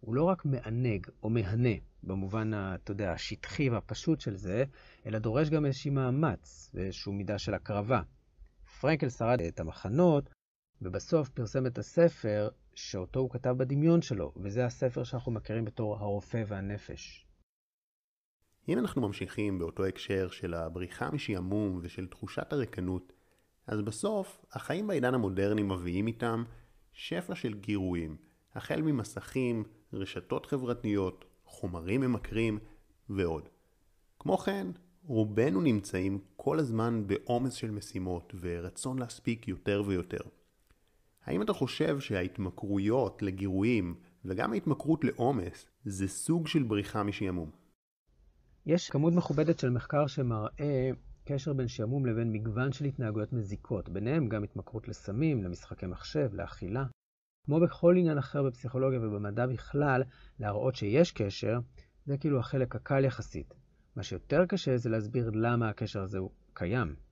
הוא 0.00 0.14
לא 0.14 0.24
רק 0.24 0.44
מענג 0.44 1.06
או 1.22 1.30
מהנה 1.30 1.74
במובן, 2.02 2.50
אתה 2.54 2.92
יודע, 2.92 3.12
השטחי 3.12 3.70
והפשוט 3.70 4.20
של 4.20 4.36
זה, 4.36 4.64
אלא 5.06 5.18
דורש 5.18 5.50
גם 5.50 5.66
איזשהי 5.66 5.90
מאמץ 5.90 6.70
ואיזושהי 6.74 7.12
מידה 7.12 7.38
של 7.38 7.54
הקרבה. 7.54 8.02
פרנקל 8.80 9.08
שרד 9.08 9.40
את 9.40 9.60
המחנות 9.60 10.30
ובסוף 10.82 11.28
פרסם 11.28 11.66
את 11.66 11.78
הספר 11.78 12.48
שאותו 12.74 13.20
הוא 13.20 13.30
כתב 13.30 13.54
בדמיון 13.58 14.02
שלו, 14.02 14.32
וזה 14.36 14.66
הספר 14.66 15.04
שאנחנו 15.04 15.32
מכירים 15.32 15.64
בתור 15.64 15.96
הרופא 15.96 16.44
והנפש. 16.46 17.26
אם 18.68 18.78
אנחנו 18.78 19.02
ממשיכים 19.02 19.58
באותו 19.58 19.84
הקשר 19.84 20.28
של 20.30 20.54
הבריחה 20.54 21.10
משעמום 21.10 21.80
ושל 21.82 22.06
תחושת 22.06 22.52
הריקנות, 22.52 23.12
אז 23.66 23.82
בסוף 23.82 24.44
החיים 24.52 24.86
בעידן 24.86 25.14
המודרני 25.14 25.62
מביאים 25.62 26.06
איתם 26.06 26.44
שפע 26.92 27.34
של 27.34 27.54
גירויים, 27.54 28.16
החל 28.54 28.82
ממסכים, 28.82 29.64
רשתות 29.92 30.46
חברתיות, 30.46 31.24
חומרים 31.44 32.00
ממכרים 32.00 32.58
ועוד. 33.08 33.48
כמו 34.18 34.38
כן, 34.38 34.66
רובנו 35.02 35.60
נמצאים 35.60 36.18
כל 36.36 36.58
הזמן 36.58 37.06
בעומס 37.06 37.52
של 37.52 37.70
משימות 37.70 38.34
ורצון 38.40 38.98
להספיק 38.98 39.48
יותר 39.48 39.82
ויותר. 39.86 40.20
האם 41.26 41.42
אתה 41.42 41.52
חושב 41.52 42.00
שההתמכרויות 42.00 43.22
לגירויים 43.22 43.94
וגם 44.24 44.52
ההתמכרות 44.52 45.04
לעומס 45.04 45.66
זה 45.84 46.08
סוג 46.08 46.46
של 46.46 46.62
בריחה 46.62 47.02
משעמום? 47.02 47.50
יש 48.66 48.90
כמות 48.90 49.12
מכובדת 49.12 49.58
של 49.58 49.70
מחקר 49.70 50.06
שמראה 50.06 50.90
קשר 51.24 51.52
בין 51.52 51.68
שעמום 51.68 52.06
לבין 52.06 52.32
מגוון 52.32 52.72
של 52.72 52.84
התנהגויות 52.84 53.32
מזיקות, 53.32 53.88
ביניהם 53.88 54.28
גם 54.28 54.44
התמכרות 54.44 54.88
לסמים, 54.88 55.44
למשחקי 55.44 55.86
מחשב, 55.86 56.28
לאכילה. 56.32 56.84
כמו 57.44 57.60
בכל 57.60 57.94
עניין 57.98 58.18
אחר 58.18 58.42
בפסיכולוגיה 58.42 59.00
ובמדע 59.00 59.46
בכלל, 59.46 60.02
להראות 60.40 60.74
שיש 60.74 61.12
קשר, 61.12 61.58
זה 62.04 62.18
כאילו 62.18 62.38
החלק 62.38 62.76
הקל 62.76 63.04
יחסית. 63.04 63.54
מה 63.96 64.02
שיותר 64.02 64.46
קשה 64.46 64.76
זה 64.76 64.90
להסביר 64.90 65.30
למה 65.34 65.68
הקשר 65.68 66.02
הזה 66.02 66.18
הוא 66.18 66.30
קיים. 66.52 67.05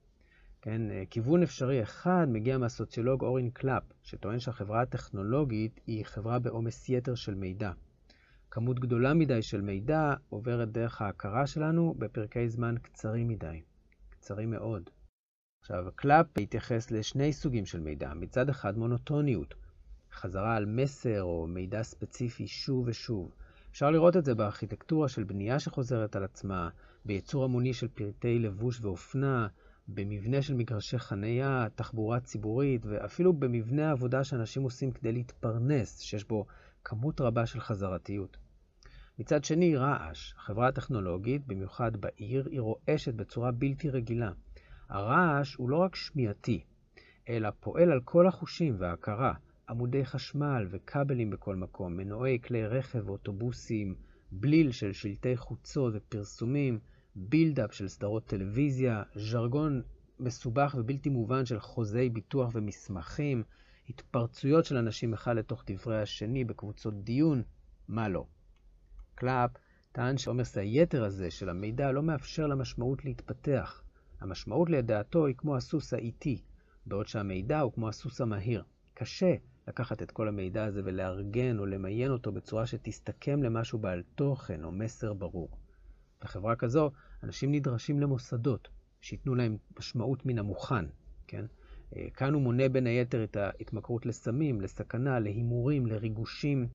כן, 0.65 0.91
אה, 0.91 1.03
כיוון 1.09 1.43
אפשרי 1.43 1.83
אחד 1.83 2.25
מגיע 2.29 2.57
מהסוציולוג 2.57 3.21
אורין 3.23 3.49
קלאפ, 3.49 3.83
שטוען 4.03 4.39
שהחברה 4.39 4.81
הטכנולוגית 4.81 5.79
היא 5.87 6.05
חברה 6.05 6.39
בעומס 6.39 6.89
יתר 6.89 7.15
של 7.15 7.35
מידע. 7.35 7.71
כמות 8.51 8.79
גדולה 8.79 9.13
מדי 9.13 9.41
של 9.41 9.61
מידע 9.61 10.13
עוברת 10.29 10.71
דרך 10.71 11.01
ההכרה 11.01 11.47
שלנו 11.47 11.95
בפרקי 11.97 12.49
זמן 12.49 12.75
קצרים 12.81 13.27
מדי, 13.27 13.61
קצרים 14.09 14.51
מאוד. 14.51 14.89
עכשיו, 15.61 15.85
קלאפ 15.95 16.25
התייחס 16.37 16.91
לשני 16.91 17.33
סוגים 17.33 17.65
של 17.65 17.79
מידע. 17.79 18.13
מצד 18.13 18.49
אחד 18.49 18.77
מונוטוניות, 18.77 19.53
חזרה 20.11 20.55
על 20.55 20.65
מסר 20.65 21.23
או 21.23 21.47
מידע 21.47 21.83
ספציפי 21.83 22.47
שוב 22.47 22.87
ושוב. 22.87 23.31
אפשר 23.71 23.91
לראות 23.91 24.17
את 24.17 24.25
זה 24.25 24.35
בארכיטקטורה 24.35 25.09
של 25.09 25.23
בנייה 25.23 25.59
שחוזרת 25.59 26.15
על 26.15 26.23
עצמה, 26.23 26.69
בייצור 27.05 27.43
המוני 27.43 27.73
של 27.73 27.87
פרטי 27.87 28.39
לבוש 28.39 28.81
ואופנה, 28.81 29.47
במבנה 29.87 30.41
של 30.41 30.53
מגרשי 30.53 30.99
חניה, 30.99 31.67
תחבורה 31.75 32.19
ציבורית, 32.19 32.85
ואפילו 32.85 33.33
במבנה 33.33 33.89
העבודה 33.89 34.23
שאנשים 34.23 34.63
עושים 34.63 34.91
כדי 34.91 35.11
להתפרנס, 35.11 35.99
שיש 35.99 36.27
בו 36.27 36.45
כמות 36.83 37.21
רבה 37.21 37.45
של 37.45 37.59
חזרתיות. 37.59 38.37
מצד 39.19 39.43
שני, 39.43 39.75
רעש. 39.75 40.33
החברה 40.37 40.67
הטכנולוגית, 40.67 41.47
במיוחד 41.47 41.97
בעיר, 41.97 42.47
היא 42.51 42.61
רועשת 42.61 43.13
בצורה 43.13 43.51
בלתי 43.51 43.89
רגילה. 43.89 44.31
הרעש 44.89 45.55
הוא 45.55 45.69
לא 45.69 45.77
רק 45.77 45.95
שמיעתי, 45.95 46.63
אלא 47.29 47.49
פועל 47.59 47.91
על 47.91 48.01
כל 48.01 48.27
החושים 48.27 48.75
וההכרה. 48.79 49.33
עמודי 49.69 50.05
חשמל 50.05 50.67
וכבלים 50.69 51.29
בכל 51.29 51.55
מקום, 51.55 51.97
מנועי 51.97 52.39
כלי 52.41 52.67
רכב 52.67 53.09
ואוטובוסים, 53.09 53.95
בליל 54.31 54.71
של 54.71 54.93
שלטי 54.93 55.37
חוצות 55.37 55.93
ופרסומים, 55.95 56.79
build-up 57.15 57.73
של 57.73 57.87
סדרות 57.87 58.25
טלוויזיה, 58.25 59.03
ז'רגון 59.15 59.81
מסובך 60.19 60.75
ובלתי 60.79 61.09
מובן 61.09 61.45
של 61.45 61.59
חוזי 61.59 62.09
ביטוח 62.09 62.49
ומסמכים, 62.53 63.43
התפרצויות 63.89 64.65
של 64.65 64.77
אנשים 64.77 65.13
אחד 65.13 65.35
לתוך 65.35 65.63
דברי 65.67 66.01
השני 66.01 66.43
בקבוצות 66.43 67.03
דיון, 67.03 67.43
מה 67.87 68.09
לא. 68.09 68.25
קלאפ 69.15 69.51
טען 69.91 70.17
שעומס 70.17 70.57
היתר 70.57 71.03
הזה 71.03 71.31
של 71.31 71.49
המידע 71.49 71.91
לא 71.91 72.03
מאפשר 72.03 72.47
למשמעות 72.47 73.05
להתפתח. 73.05 73.83
המשמעות 74.21 74.69
לדעתו 74.69 75.25
היא 75.25 75.35
כמו 75.35 75.55
הסוס 75.55 75.93
האיטי, 75.93 76.41
בעוד 76.85 77.07
שהמידע 77.07 77.59
הוא 77.59 77.73
כמו 77.73 77.89
הסוס 77.89 78.21
המהיר. 78.21 78.63
קשה 78.93 79.35
לקחת 79.67 80.01
את 80.01 80.11
כל 80.11 80.27
המידע 80.27 80.65
הזה 80.65 80.81
ולארגן 80.85 81.59
או 81.59 81.65
למיין 81.65 82.11
אותו 82.11 82.31
בצורה 82.31 82.65
שתסתכם 82.65 83.43
למשהו 83.43 83.79
בעל 83.79 84.03
תוכן 84.15 84.63
או 84.63 84.71
מסר 84.71 85.13
ברור. 85.13 85.49
בחברה 86.25 86.55
כזו, 86.55 86.91
אנשים 87.23 87.51
נדרשים 87.51 87.99
למוסדות 87.99 88.67
שייתנו 89.01 89.35
להם 89.35 89.57
משמעות 89.79 90.25
מן 90.25 90.39
המוכן, 90.39 90.85
כן? 91.27 91.45
אה, 91.95 92.07
כאן 92.13 92.33
הוא 92.33 92.41
מונה 92.41 92.69
בין 92.69 92.87
היתר 92.87 93.23
את 93.23 93.35
ההתמכרות 93.35 94.05
לסמים, 94.05 94.61
לסכנה, 94.61 95.19
להימורים, 95.19 95.85
לריגושים. 95.85 96.67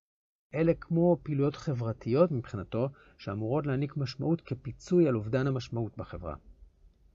אלה 0.55 0.73
כמו 0.75 1.19
פעילויות 1.23 1.57
חברתיות 1.57 2.33
מבחינתו, 2.33 2.89
שאמורות 3.19 3.67
להעניק 3.67 3.97
משמעות 3.97 4.41
כפיצוי 4.41 5.09
על 5.09 5.17
אובדן 5.17 5.47
המשמעות 5.47 5.97
בחברה. 5.97 6.35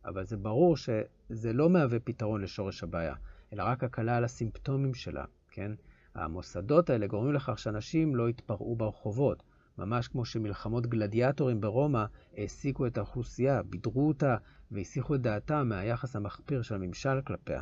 אבל 0.05 0.25
זה 0.25 0.37
ברור 0.37 0.77
שזה 0.77 1.53
לא 1.53 1.69
מהווה 1.69 1.99
פתרון 1.99 2.41
לשורש 2.41 2.83
הבעיה, 2.83 3.15
אלא 3.53 3.63
רק 3.63 3.83
הקלה 3.83 4.17
על 4.17 4.23
הסימפטומים 4.23 4.93
שלה. 4.93 5.25
כן? 5.49 5.71
המוסדות 6.15 6.89
האלה 6.89 7.07
גורמים 7.07 7.33
לכך 7.33 7.59
שאנשים 7.59 8.15
לא 8.15 8.29
יתפרעו 8.29 8.75
ברחובות, 8.75 9.43
ממש 9.77 10.07
כמו 10.07 10.25
שמלחמות 10.25 10.87
גלדיאטורים 10.87 11.61
ברומא 11.61 12.05
העסיקו 12.37 12.87
את 12.87 12.97
האוכלוסייה, 12.97 13.63
בידרו 13.63 14.07
אותה 14.07 14.35
והסיחו 14.71 15.15
את 15.15 15.21
דעתה 15.21 15.63
מהיחס 15.63 16.15
המחפיר 16.15 16.61
של 16.61 16.75
הממשל 16.75 17.21
כלפיה. 17.27 17.61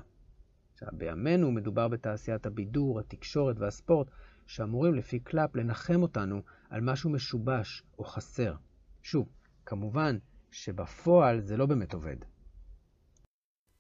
עכשיו, 0.74 0.90
בימינו 0.94 1.52
מדובר 1.52 1.88
בתעשיית 1.88 2.46
הבידור, 2.46 3.00
התקשורת 3.00 3.60
והספורט, 3.60 4.08
שאמורים 4.48 4.94
לפי 4.94 5.20
קלאפ 5.20 5.56
לנחם 5.56 6.02
אותנו 6.02 6.42
על 6.70 6.82
משהו 6.82 7.10
משובש 7.10 7.84
או 8.00 8.04
חסר. 8.04 8.56
שוב, 9.02 9.30
כמובן 9.66 10.18
שבפועל 10.52 11.42
זה 11.42 11.58
לא 11.58 11.66
באמת 11.66 11.94
עובד. 11.94 12.16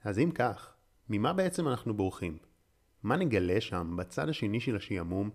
אז 0.03 0.19
אם 0.19 0.31
כך, 0.35 0.75
ממה 1.09 1.33
בעצם 1.33 1.67
אנחנו 1.67 1.93
בורחים? 1.93 2.37
מה 3.03 3.17
נגלה 3.17 3.61
שם, 3.61 3.95
בצד 3.97 4.29
השני 4.29 4.59
של 4.59 4.75
השעמום, 4.75 5.29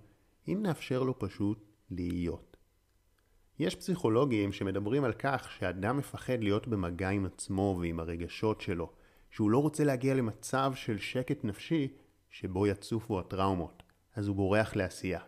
אם 0.48 0.58
נאפשר 0.62 1.02
לו 1.02 1.18
פשוט 1.18 1.64
להיות? 1.90 2.57
יש 3.58 3.74
פסיכולוגים 3.74 4.52
שמדברים 4.52 5.04
על 5.04 5.12
כך 5.12 5.50
שאדם 5.50 5.96
מפחד 5.96 6.40
להיות 6.40 6.68
במגע 6.68 7.08
עם 7.08 7.26
עצמו 7.26 7.78
ועם 7.80 8.00
הרגשות 8.00 8.60
שלו, 8.60 8.90
שהוא 9.30 9.50
לא 9.50 9.58
רוצה 9.58 9.84
להגיע 9.84 10.14
למצב 10.14 10.72
של 10.74 10.98
שקט 10.98 11.44
נפשי 11.44 11.88
שבו 12.30 12.66
יצופו 12.66 13.20
הטראומות, 13.20 13.82
אז 14.16 14.28
הוא 14.28 14.36
בורח 14.36 14.76
לעשייה. 14.76 15.20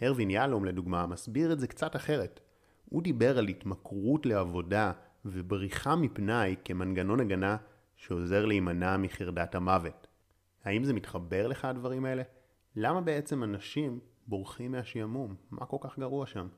הרווין 0.00 0.30
יהלום 0.30 0.64
לדוגמה 0.64 1.06
מסביר 1.06 1.52
את 1.52 1.60
זה 1.60 1.66
קצת 1.66 1.96
אחרת. 1.96 2.40
הוא 2.84 3.02
דיבר 3.02 3.38
על 3.38 3.48
התמכרות 3.48 4.26
לעבודה 4.26 4.92
ובריחה 5.24 5.96
מפנאי 5.96 6.56
כמנגנון 6.64 7.20
הגנה 7.20 7.56
שעוזר 7.96 8.44
להימנע 8.44 8.96
מחרדת 8.96 9.54
המוות. 9.54 10.06
האם 10.64 10.84
זה 10.84 10.92
מתחבר 10.92 11.46
לך 11.46 11.64
הדברים 11.64 12.04
האלה? 12.04 12.22
למה 12.76 13.00
בעצם 13.00 13.44
אנשים 13.44 14.00
בורחים 14.26 14.72
מהשעמום? 14.72 15.34
מה 15.50 15.66
כל 15.66 15.76
כך 15.80 15.98
גרוע 15.98 16.26
שם? 16.26 16.48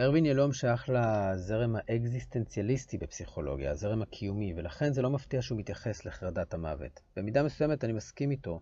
ארווין 0.00 0.26
ילום 0.26 0.52
שייך 0.52 0.88
לזרם 0.88 1.76
האקזיסטנציאליסטי 1.76 2.98
בפסיכולוגיה, 2.98 3.70
הזרם 3.70 4.02
הקיומי, 4.02 4.54
ולכן 4.56 4.92
זה 4.92 5.02
לא 5.02 5.10
מפתיע 5.10 5.42
שהוא 5.42 5.58
מתייחס 5.58 6.04
לחרדת 6.04 6.54
המוות. 6.54 7.00
במידה 7.16 7.42
מסוימת 7.42 7.84
אני 7.84 7.92
מסכים 7.92 8.30
איתו, 8.30 8.60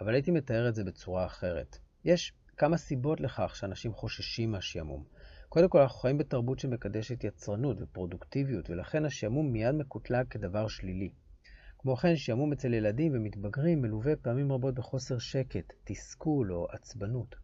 אבל 0.00 0.14
הייתי 0.14 0.30
מתאר 0.30 0.68
את 0.68 0.74
זה 0.74 0.84
בצורה 0.84 1.26
אחרת. 1.26 1.78
יש 2.04 2.32
כמה 2.56 2.76
סיבות 2.76 3.20
לכך 3.20 3.56
שאנשים 3.56 3.92
חוששים 3.92 4.50
מהשעמום. 4.50 5.04
קודם 5.48 5.68
כל, 5.68 5.80
אנחנו 5.80 5.98
חיים 5.98 6.18
בתרבות 6.18 6.58
שמקדשת 6.58 7.24
יצרנות 7.24 7.76
ופרודוקטיביות, 7.80 8.70
ולכן 8.70 9.04
השעמום 9.04 9.52
מיד 9.52 9.74
מקוטלג 9.74 10.26
כדבר 10.30 10.68
שלילי. 10.68 11.10
כמו 11.78 11.96
כן, 11.96 12.16
שעמום 12.16 12.52
אצל 12.52 12.74
ילדים 12.74 13.12
ומתבגרים 13.14 13.82
מלווה 13.82 14.16
פעמים 14.16 14.52
רבות 14.52 14.74
בחוסר 14.74 15.18
שקט, 15.18 15.72
תסכול 15.84 16.52
או 16.52 16.66
עצבנות. 16.70 17.34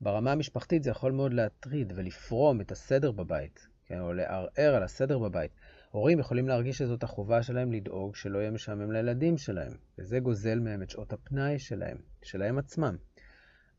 ברמה 0.00 0.32
המשפחתית 0.32 0.82
זה 0.82 0.90
יכול 0.90 1.12
מאוד 1.12 1.32
להטריד 1.32 1.92
ולפרום 1.96 2.60
את 2.60 2.72
הסדר 2.72 3.12
בבית, 3.12 3.66
כן, 3.86 4.00
או 4.00 4.12
לערער 4.12 4.74
על 4.74 4.82
הסדר 4.82 5.18
בבית. 5.18 5.50
הורים 5.90 6.18
יכולים 6.18 6.48
להרגיש 6.48 6.78
שזאת 6.78 7.02
החובה 7.02 7.42
שלהם 7.42 7.72
לדאוג 7.72 8.16
שלא 8.16 8.38
יהיה 8.38 8.50
משעמם 8.50 8.92
לילדים 8.92 9.38
שלהם, 9.38 9.72
וזה 9.98 10.18
גוזל 10.18 10.58
מהם 10.58 10.82
את 10.82 10.90
שעות 10.90 11.12
הפנאי 11.12 11.58
שלהם, 11.58 11.96
שלהם 12.22 12.58
עצמם. 12.58 12.96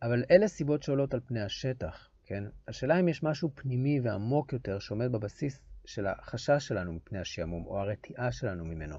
אבל 0.02 0.24
אלה 0.32 0.48
סיבות 0.48 0.84
שעולות 0.84 1.14
על 1.14 1.20
פני 1.20 1.42
השטח, 1.42 2.10
כן? 2.24 2.44
השאלה 2.68 3.00
אם 3.00 3.08
יש 3.08 3.24
משהו 3.24 3.50
פנימי 3.56 4.00
ועמוק 4.00 4.54
יותר 4.54 4.80
שעומד 4.80 5.12
בבסיס 5.12 5.60
של 5.86 6.08
החשש 6.08 6.68
שלנו 6.68 6.94
מפני 6.94 7.20
השעמום, 7.20 7.66
או 7.66 7.80
הרתיעה 7.80 8.32
שלנו 8.32 8.66
ממנו. 8.66 8.98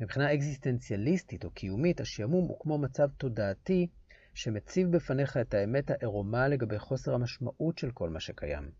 מבחינה 0.00 0.34
אקזיסטנציאליסטית 0.34 1.44
או 1.44 1.50
קיומית, 1.50 2.00
השעמום 2.00 2.48
הוא 2.48 2.60
כמו 2.60 2.78
מצב 2.78 3.08
תודעתי 3.18 3.86
שמציב 4.34 4.96
בפניך 4.96 5.36
את 5.36 5.54
האמת 5.54 5.90
העירומה 5.90 6.48
לגבי 6.48 6.78
חוסר 6.78 7.14
המשמעות 7.14 7.78
של 7.78 7.90
כל 7.90 8.10
מה 8.10 8.20
שקיים. 8.20 8.70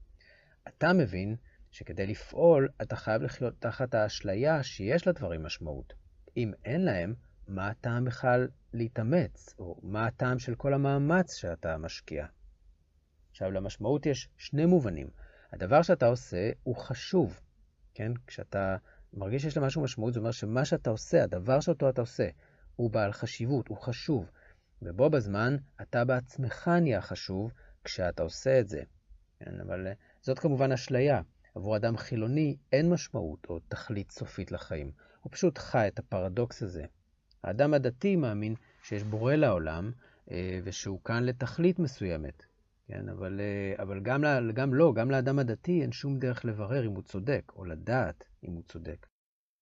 אתה 0.69 0.93
מבין 0.93 1.37
שכדי 1.71 2.07
לפעול, 2.07 2.69
אתה 2.83 2.97
חייב 2.97 3.23
לחיות 3.23 3.55
תחת 3.59 3.95
האשליה 3.95 4.63
שיש 4.63 5.09
לדברים 5.09 5.43
משמעות. 5.43 5.93
אם 6.37 6.53
אין 6.65 6.85
להם, 6.85 7.15
מה 7.49 7.69
הטעם 7.69 8.05
בכלל 8.05 8.49
להתאמץ, 8.73 9.55
או 9.59 9.81
מה 9.83 10.07
הטעם 10.07 10.39
של 10.39 10.55
כל 10.55 10.75
המאמץ 10.75 11.35
שאתה 11.35 11.77
משקיע. 11.77 12.27
עכשיו, 13.31 13.51
למשמעות 13.51 14.07
יש 14.07 14.29
שני 14.37 14.67
מובנים. 14.67 15.07
הדבר 15.53 15.83
שאתה 15.83 16.07
עושה 16.07 16.51
הוא 16.63 16.77
חשוב, 16.77 17.41
כן? 17.95 18.13
כשאתה 18.27 18.77
מרגיש 19.13 19.43
שיש 19.43 19.57
למשהו 19.57 19.83
משמעות, 19.83 20.15
זה 20.15 20.21
אומר 20.21 20.31
שמה 20.31 20.65
שאתה 20.65 20.91
עושה, 20.91 21.25
הדבר 21.25 21.61
שאותו 21.61 21.89
אתה 21.89 22.01
עושה, 22.01 22.29
הוא 22.77 22.91
בעל 22.91 23.13
חשיבות, 23.13 23.69
הוא 23.69 23.77
חשוב. 23.77 24.31
ובו 24.85 25.11
בזמן 25.11 25.57
אתה 25.83 26.05
בעצמך 26.05 26.71
נהיה 26.83 27.01
חשוב 27.01 27.53
כשאתה 27.85 28.23
עושה 28.23 28.61
את 28.61 28.69
זה. 28.69 28.83
כן? 29.39 29.61
אבל 29.61 29.87
אה, 29.87 29.93
זאת 30.21 30.39
כמובן 30.39 30.73
אשליה. 30.73 31.21
עבור 31.55 31.77
אדם 31.77 31.97
חילוני 31.97 32.57
אין 32.73 32.91
משמעות 32.91 33.47
או 33.49 33.59
תכלית 33.69 34.11
סופית 34.11 34.53
לחיים. 34.53 34.91
הוא 35.21 35.33
פשוט 35.33 35.59
חי 35.59 35.89
את 35.89 35.99
הפרדוקס 35.99 36.63
הזה. 36.63 36.85
האדם 37.45 37.75
הדתי 37.75 38.17
מאמין 38.17 38.55
שיש 38.83 39.03
בורא 39.03 39.35
לעולם 39.35 39.93
אה, 40.31 40.61
ושהוא 40.65 41.01
כאן 41.05 41.25
לתכלית 41.25 41.79
מסוימת. 41.79 42.43
כן, 42.89 43.09
אבל, 43.09 43.41
אה, 43.41 43.83
אבל 43.83 44.01
גם, 44.01 44.25
גם 44.55 44.75
לא, 44.75 44.93
גם 44.97 45.11
לאדם 45.11 45.39
הדתי 45.39 45.83
אין 45.83 45.93
שום 45.93 46.19
דרך 46.19 46.45
לברר 46.45 46.87
אם 46.87 46.93
הוא 46.93 47.03
צודק, 47.03 47.53
או 47.57 47.65
לדעת 47.65 48.25
אם 48.45 48.53
הוא 48.53 48.63
צודק. 48.63 49.07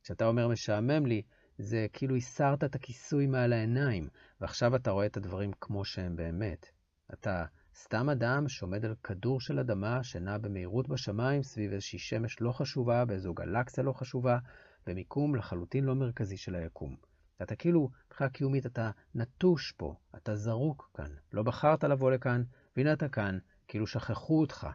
כשאתה 0.02 0.26
אומר 0.26 0.48
משעמם 0.48 1.06
לי, 1.06 1.22
זה 1.62 1.86
כאילו 1.92 2.16
הסרת 2.16 2.64
את 2.64 2.74
הכיסוי 2.74 3.26
מעל 3.26 3.52
העיניים, 3.52 4.08
ועכשיו 4.40 4.76
אתה 4.76 4.90
רואה 4.90 5.06
את 5.06 5.16
הדברים 5.16 5.50
כמו 5.60 5.84
שהם 5.84 6.16
באמת. 6.16 6.66
אתה 7.12 7.44
סתם 7.76 8.10
אדם 8.10 8.48
שעומד 8.48 8.84
על 8.84 8.94
כדור 9.02 9.40
של 9.40 9.58
אדמה 9.58 10.04
שנע 10.04 10.38
במהירות 10.38 10.88
בשמיים 10.88 11.42
סביב 11.42 11.72
איזושהי 11.72 11.98
שמש 11.98 12.40
לא 12.40 12.52
חשובה, 12.52 13.04
באיזו 13.04 13.34
גלקסיה 13.34 13.84
לא 13.84 13.92
חשובה, 13.92 14.38
במיקום 14.86 15.34
לחלוטין 15.34 15.84
לא 15.84 15.94
מרכזי 15.94 16.36
של 16.36 16.54
היקום. 16.54 16.96
אתה 17.42 17.56
כאילו, 17.56 17.90
מבחינה 18.06 18.30
קיומית, 18.30 18.66
אתה 18.66 18.90
נטוש 19.14 19.72
פה, 19.72 19.94
אתה 20.16 20.36
זרוק 20.36 20.90
כאן. 20.94 21.10
לא 21.32 21.42
בחרת 21.42 21.84
לבוא 21.84 22.10
לכאן, 22.10 22.42
והנה 22.76 22.92
אתה 22.92 23.08
כאן, 23.08 23.38
כאילו 23.68 23.86
שכחו 23.86 24.40
אותך. 24.40 24.66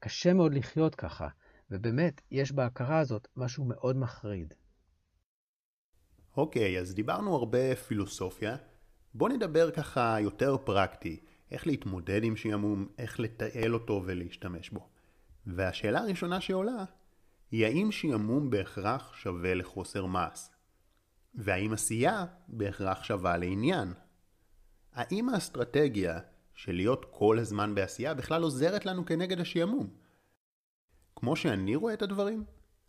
קשה 0.00 0.34
מאוד 0.34 0.54
לחיות 0.54 0.94
ככה, 0.94 1.28
ובאמת, 1.70 2.20
יש 2.30 2.52
בהכרה 2.52 2.98
הזאת 2.98 3.28
משהו 3.36 3.64
מאוד 3.64 3.96
מחריד. 3.96 4.54
אוקיי, 6.38 6.80
אז 6.80 6.94
דיברנו 6.94 7.36
הרבה 7.36 7.76
פילוסופיה. 7.76 8.56
בוא 9.14 9.28
נדבר 9.28 9.70
ככה 9.70 10.20
יותר 10.20 10.56
פרקטי, 10.64 11.20
איך 11.50 11.66
להתמודד 11.66 12.24
עם 12.24 12.36
שעמום, 12.36 12.88
איך 12.98 13.20
לתעל 13.20 13.74
אותו 13.74 14.02
ולהשתמש 14.06 14.70
בו. 14.70 14.88
והשאלה 15.46 15.98
הראשונה 15.98 16.40
שעולה 16.40 16.84
היא 17.50 17.66
האם 17.66 17.92
שעמום 17.92 18.50
בהכרח 18.50 19.12
שווה 19.14 19.54
לחוסר 19.54 20.06
מעש? 20.06 20.48
והאם 21.34 21.72
עשייה 21.72 22.24
בהכרח 22.48 23.04
שווה 23.04 23.36
לעניין? 23.36 23.92
האם 24.92 25.28
האסטרטגיה 25.28 26.20
של 26.54 26.72
להיות 26.72 27.06
כל 27.10 27.38
הזמן 27.38 27.74
בעשייה 27.74 28.14
בכלל 28.14 28.42
עוזרת 28.42 28.86
לנו 28.86 29.06
כנגד 29.06 29.40
השעמום? 29.40 29.90
כמו 31.16 31.36
שאני 31.36 31.76
רואה 31.76 31.94
את 31.94 32.02
הדברים, 32.02 32.44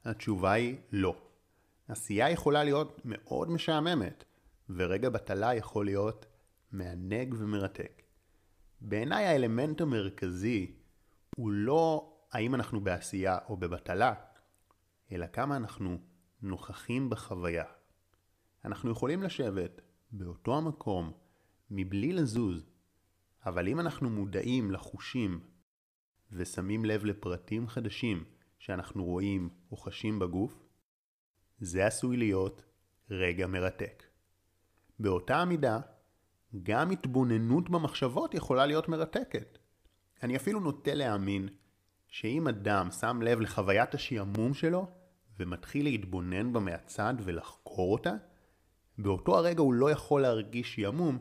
התשובה 0.06 0.51
היא 0.51 0.77
לא. 0.91 1.28
עשייה 1.89 2.29
יכולה 2.29 2.63
להיות 2.63 3.01
מאוד 3.05 3.51
משעממת, 3.51 4.24
ורגע 4.69 5.10
בטלה 5.10 5.55
יכול 5.55 5.86
להיות 5.86 6.25
מענג 6.72 7.36
ומרתק. 7.38 8.01
בעיניי 8.81 9.25
האלמנט 9.25 9.81
המרכזי 9.81 10.75
הוא 11.36 11.51
לא 11.51 12.15
האם 12.31 12.55
אנחנו 12.55 12.81
בעשייה 12.81 13.38
או 13.50 13.58
בבטלה, 13.58 14.13
אלא 15.12 15.27
כמה 15.27 15.55
אנחנו 15.55 15.98
נוכחים 16.41 17.10
בחוויה. 17.10 17.65
אנחנו 18.65 18.91
יכולים 18.91 19.24
לשבת 19.24 19.81
באותו 20.12 20.58
המקום 20.58 21.12
מבלי 21.72 22.13
לזוז, 22.13 22.69
אבל 23.46 23.67
אם 23.67 23.79
אנחנו 23.79 24.10
מודעים 24.10 24.72
לחושים 24.72 25.39
ושמים 26.31 26.86
לב 26.86 27.06
לפרטים 27.06 27.67
חדשים 27.67 28.23
שאנחנו 28.60 29.06
רואים 29.06 29.49
או 29.71 29.78
חשים 29.78 30.19
בגוף, 30.19 30.68
זה 31.60 31.86
עשוי 31.86 32.17
להיות 32.17 32.62
רגע 33.10 33.48
מרתק. 33.48 34.04
באותה 35.00 35.38
המידה, 35.38 35.80
גם 36.63 36.91
התבוננות 36.91 37.69
במחשבות 37.69 38.34
יכולה 38.34 38.65
להיות 38.65 38.89
מרתקת. 38.89 39.58
אני 40.24 40.36
אפילו 40.36 40.60
נוטה 40.60 40.93
להאמין 40.93 41.50
שאם 42.08 42.48
אדם 42.48 42.91
שם 42.91 43.22
לב 43.22 43.39
לחוויית 43.39 43.93
השעמום 43.93 44.54
שלו 44.54 44.88
ומתחיל 45.39 45.86
להתבונן 45.86 46.54
בה 46.54 46.60
מהצד 46.60 47.13
ולחקור 47.19 47.93
אותה, 47.93 48.13
באותו 48.98 49.38
הרגע 49.38 49.62
הוא 49.62 49.74
לא 49.74 49.91
יכול 49.91 50.22
להרגיש 50.22 50.76
שעמום 50.76 51.17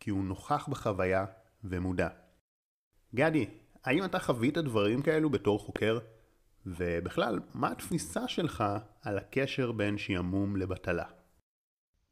כי 0.00 0.10
הוא 0.10 0.24
נוכח 0.24 0.68
בחוויה 0.68 1.24
ומודע. 1.64 2.08
גדי, 3.14 3.46
האם 3.84 4.04
אתה 4.04 4.18
חווית 4.18 4.58
דברים 4.58 5.02
כאלו 5.02 5.30
בתור 5.30 5.58
חוקר? 5.58 5.98
ובכלל, 6.66 7.38
מה 7.54 7.72
התפיסה 7.72 8.28
שלך 8.28 8.64
על 9.02 9.18
הקשר 9.18 9.72
בין 9.72 9.98
שעמום 9.98 10.56
לבטלה? 10.56 11.04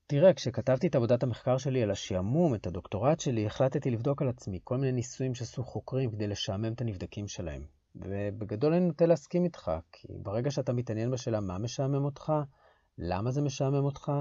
תראה, 0.06 0.34
כשכתבתי 0.34 0.86
את 0.86 0.94
עבודת 0.94 1.22
המחקר 1.22 1.58
שלי 1.58 1.82
על 1.82 1.90
השעמום, 1.90 2.54
את 2.54 2.66
הדוקטורט 2.66 3.20
שלי, 3.20 3.46
החלטתי 3.46 3.90
לבדוק 3.90 4.22
על 4.22 4.28
עצמי 4.28 4.58
כל 4.64 4.76
מיני 4.76 4.92
ניסויים 4.92 5.34
שעשו 5.34 5.64
חוקרים 5.64 6.10
כדי 6.10 6.26
לשעמם 6.26 6.72
את 6.72 6.80
הנבדקים 6.80 7.28
שלהם. 7.28 7.62
ובגדול 7.96 8.72
אני 8.74 8.86
נוטה 8.86 9.06
להסכים 9.06 9.44
איתך, 9.44 9.70
כי 9.92 10.08
ברגע 10.22 10.50
שאתה 10.50 10.72
מתעניין 10.72 11.10
בשאלה 11.10 11.40
מה 11.40 11.58
משעמם 11.58 12.04
אותך, 12.04 12.32
למה 12.98 13.30
זה 13.30 13.42
משעמם 13.42 13.84
אותך, 13.84 14.12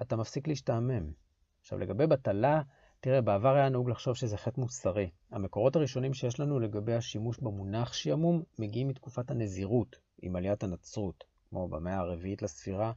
אתה 0.00 0.16
מפסיק 0.16 0.48
להשתעמם. 0.48 1.12
עכשיו, 1.60 1.78
לגבי 1.78 2.06
בטלה, 2.06 2.62
תראה, 3.02 3.20
בעבר 3.20 3.54
היה 3.54 3.68
נהוג 3.68 3.90
לחשוב 3.90 4.14
שזה 4.14 4.36
חטא 4.36 4.60
מוסרי. 4.60 5.10
המקורות 5.30 5.76
הראשונים 5.76 6.14
שיש 6.14 6.40
לנו 6.40 6.60
לגבי 6.60 6.94
השימוש 6.94 7.38
במונח 7.38 7.92
שעמום 7.92 8.42
מגיעים 8.58 8.88
מתקופת 8.88 9.30
הנזירות, 9.30 9.96
עם 10.22 10.36
עליית 10.36 10.62
הנצרות, 10.62 11.24
כמו 11.50 11.68
במאה 11.68 11.98
הרביעית 11.98 12.42
לספירה. 12.42 12.92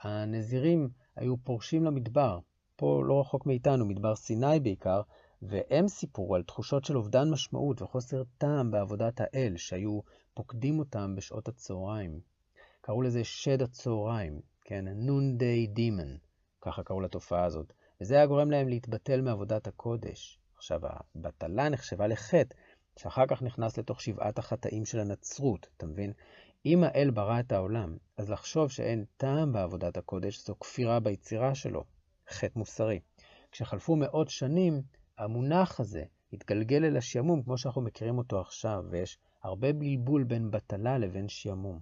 הנזירים 0.00 0.88
היו 1.16 1.36
פורשים 1.36 1.84
למדבר, 1.84 2.38
פה 2.76 3.02
לא 3.04 3.20
רחוק 3.20 3.46
מאיתנו, 3.46 3.86
מדבר 3.86 4.16
סיני 4.16 4.60
בעיקר, 4.60 5.02
והם 5.42 5.88
סיפרו 5.88 6.34
על 6.34 6.42
תחושות 6.42 6.84
של 6.84 6.96
אובדן 6.96 7.30
משמעות 7.30 7.82
וחוסר 7.82 8.22
טעם 8.38 8.70
בעבודת 8.70 9.20
האל 9.20 9.52
שהיו 9.56 10.00
פוקדים 10.34 10.78
אותם 10.78 11.14
בשעות 11.16 11.48
הצהריים. 11.48 12.20
קראו 12.80 13.02
לזה 13.02 13.24
שד 13.24 13.62
הצהריים, 13.62 14.40
כן, 14.64 14.84
noonday 14.88 15.78
demon, 15.78 16.18
ככה 16.60 16.82
קראו 16.82 17.00
לתופעה 17.00 17.44
הזאת. 17.44 17.72
וזה 18.00 18.14
היה 18.14 18.26
גורם 18.26 18.50
להם 18.50 18.68
להתבטל 18.68 19.20
מעבודת 19.20 19.66
הקודש. 19.66 20.38
עכשיו, 20.56 20.80
הבטלה 21.14 21.68
נחשבה 21.68 22.06
לחטא, 22.06 22.54
שאחר 22.96 23.26
כך 23.26 23.42
נכנס 23.42 23.78
לתוך 23.78 24.00
שבעת 24.00 24.38
החטאים 24.38 24.84
של 24.84 24.98
הנצרות, 25.00 25.66
אתה 25.76 25.86
מבין? 25.86 26.12
אם 26.66 26.84
האל 26.84 27.10
ברא 27.10 27.40
את 27.40 27.52
העולם, 27.52 27.96
אז 28.16 28.30
לחשוב 28.30 28.70
שאין 28.70 29.04
טעם 29.16 29.52
בעבודת 29.52 29.96
הקודש 29.96 30.46
זו 30.46 30.54
כפירה 30.60 31.00
ביצירה 31.00 31.54
שלו, 31.54 31.84
חטא 32.28 32.58
מוסרי. 32.58 33.00
כשחלפו 33.52 33.96
מאות 33.96 34.28
שנים, 34.28 34.82
המונח 35.18 35.80
הזה 35.80 36.04
התגלגל 36.32 36.84
אל 36.84 36.96
השעמום 36.96 37.42
כמו 37.42 37.58
שאנחנו 37.58 37.82
מכירים 37.82 38.18
אותו 38.18 38.40
עכשיו, 38.40 38.84
ויש 38.90 39.18
הרבה 39.42 39.72
בלבול 39.72 40.24
בין 40.24 40.50
בטלה 40.50 40.98
לבין 40.98 41.28
שעמום. 41.28 41.80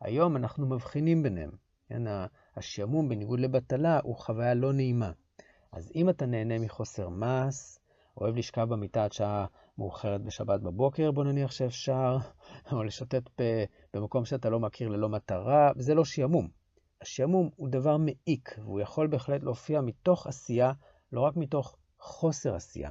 היום 0.00 0.36
אנחנו 0.36 0.66
מבחינים 0.66 1.22
ביניהם. 1.22 1.50
כן, 1.88 2.02
השעמום, 2.56 3.08
בניגוד 3.08 3.40
לבטלה, 3.40 4.00
הוא 4.02 4.16
חוויה 4.16 4.54
לא 4.54 4.72
נעימה. 4.72 5.10
אז 5.72 5.92
אם 5.94 6.08
אתה 6.08 6.26
נהנה 6.26 6.58
מחוסר 6.58 7.08
מס, 7.08 7.80
אוהב 8.16 8.36
לשכב 8.36 8.68
במיטה 8.68 9.04
עד 9.04 9.12
שעה 9.12 9.46
מאוחרת 9.78 10.22
בשבת 10.22 10.60
בבוקר, 10.60 11.10
בוא 11.10 11.24
נניח 11.24 11.50
שאפשר, 11.50 12.16
או 12.72 12.84
לשוטט 12.84 13.22
במקום 13.94 14.24
שאתה 14.24 14.50
לא 14.50 14.60
מכיר 14.60 14.88
ללא 14.88 15.08
מטרה, 15.08 15.72
זה 15.76 15.94
לא 15.94 16.04
שעמום. 16.04 16.48
השעמום 17.00 17.50
הוא 17.56 17.68
דבר 17.68 17.96
מעיק, 17.96 18.58
והוא 18.58 18.80
יכול 18.80 19.06
בהחלט 19.06 19.42
להופיע 19.42 19.80
מתוך 19.80 20.26
עשייה, 20.26 20.72
לא 21.12 21.20
רק 21.20 21.36
מתוך 21.36 21.76
חוסר 22.00 22.54
עשייה. 22.54 22.90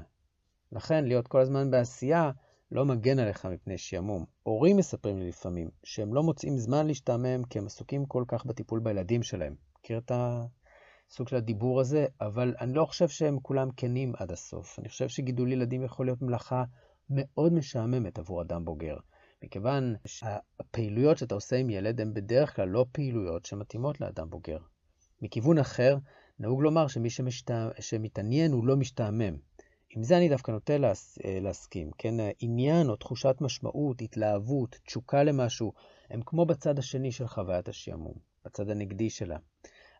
לכן, 0.72 1.06
להיות 1.06 1.28
כל 1.28 1.42
הזמן 1.42 1.72
בעשייה 1.72 2.32
לא 2.72 2.86
מגן 2.86 3.20
עליך 3.20 3.46
מפני 3.46 3.78
שעמום. 3.78 4.26
הורים 4.44 4.78
מספרים 4.78 5.20
לי 5.20 5.28
לפעמים 5.28 5.70
שהם 5.84 6.14
לא 6.14 6.24
מוצאים 6.24 6.58
זמן 6.58 6.88
להשתעמם 6.88 7.44
כי 7.44 7.60
הם 7.60 7.66
עסוקים 7.66 8.06
כל 8.06 8.24
כך 8.28 8.46
בטיפול 8.46 8.80
בילדים 8.80 9.24
שלהם. 9.24 9.56
מכיר 9.80 9.98
את 9.98 10.12
הסוג 10.16 11.28
של 11.28 11.36
הדיבור 11.36 11.80
הזה? 11.80 12.06
אבל 12.22 12.56
אני 12.62 12.74
לא 12.74 12.86
חושב 12.86 13.08
שהם 13.08 13.40
כולם 13.40 13.70
כנים 13.78 14.14
עד 14.18 14.32
הסוף. 14.32 14.80
אני 14.80 14.90
חושב 14.90 15.08
שגידול 15.08 15.52
ילדים 15.52 15.84
יכול 15.84 16.06
להיות 16.06 16.22
מלאכה 16.22 16.64
מאוד 17.10 17.54
משעממת 17.54 18.20
עבור 18.20 18.42
אדם 18.42 18.66
בוגר. 18.66 18.98
מכיוון 19.44 19.96
שהפעילויות 20.06 21.18
שאתה 21.18 21.36
עושה 21.36 21.56
עם 21.56 21.70
ילד 21.70 22.02
הן 22.02 22.14
בדרך 22.14 22.56
כלל 22.56 22.70
לא 22.70 22.86
פעילויות 22.92 23.46
שמתאימות 23.46 24.02
לאדם 24.02 24.30
בוגר. 24.30 24.58
מכיוון 25.22 25.58
אחר, 25.58 25.98
נהוג 26.40 26.62
לומר 26.62 26.88
שמי 26.88 27.10
שמשתע... 27.10 27.70
שמתעניין 27.80 28.52
הוא 28.52 28.68
לא 28.68 28.76
משתעמם. 28.76 29.38
עם 29.96 30.04
זה 30.04 30.18
אני 30.18 30.30
דווקא 30.30 30.52
נוטה 30.52 30.78
להס... 30.78 31.18
אה, 31.26 31.40
להסכים, 31.42 31.92
כן? 31.98 32.14
עניין 32.40 32.90
או 32.90 32.96
תחושת 32.96 33.36
משמעות, 33.42 34.02
התלהבות, 34.02 34.80
תשוקה 34.86 35.24
למשהו, 35.24 35.74
הם 36.10 36.22
כמו 36.26 36.46
בצד 36.46 36.80
השני 36.80 37.12
של 37.12 37.28
חוויית 37.28 37.70
השעמום, 37.70 38.14
בצד 38.46 38.70
הנגדי 38.70 39.10
שלה. 39.10 39.38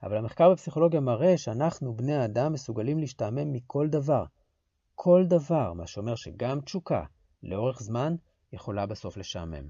אבל 0.04 0.18
המחקר 0.18 0.52
בפסיכולוגיה 0.52 1.00
מראה 1.00 1.38
שאנחנו, 1.38 1.94
בני 1.94 2.16
האדם, 2.16 2.54
מסוגלים 2.54 3.00
להשתעמם 3.00 3.54
מכל 3.54 3.88
דבר. 3.88 4.26
כל 4.96 5.24
דבר, 5.28 5.74
מה 5.74 5.88
שאומר 5.88 6.16
שגם 6.16 6.62
תשוקה, 6.62 7.04
לאורך 7.44 7.82
זמן, 7.82 8.16
יכולה 8.54 8.86
בסוף 8.86 9.18
לשעמם. 9.18 9.68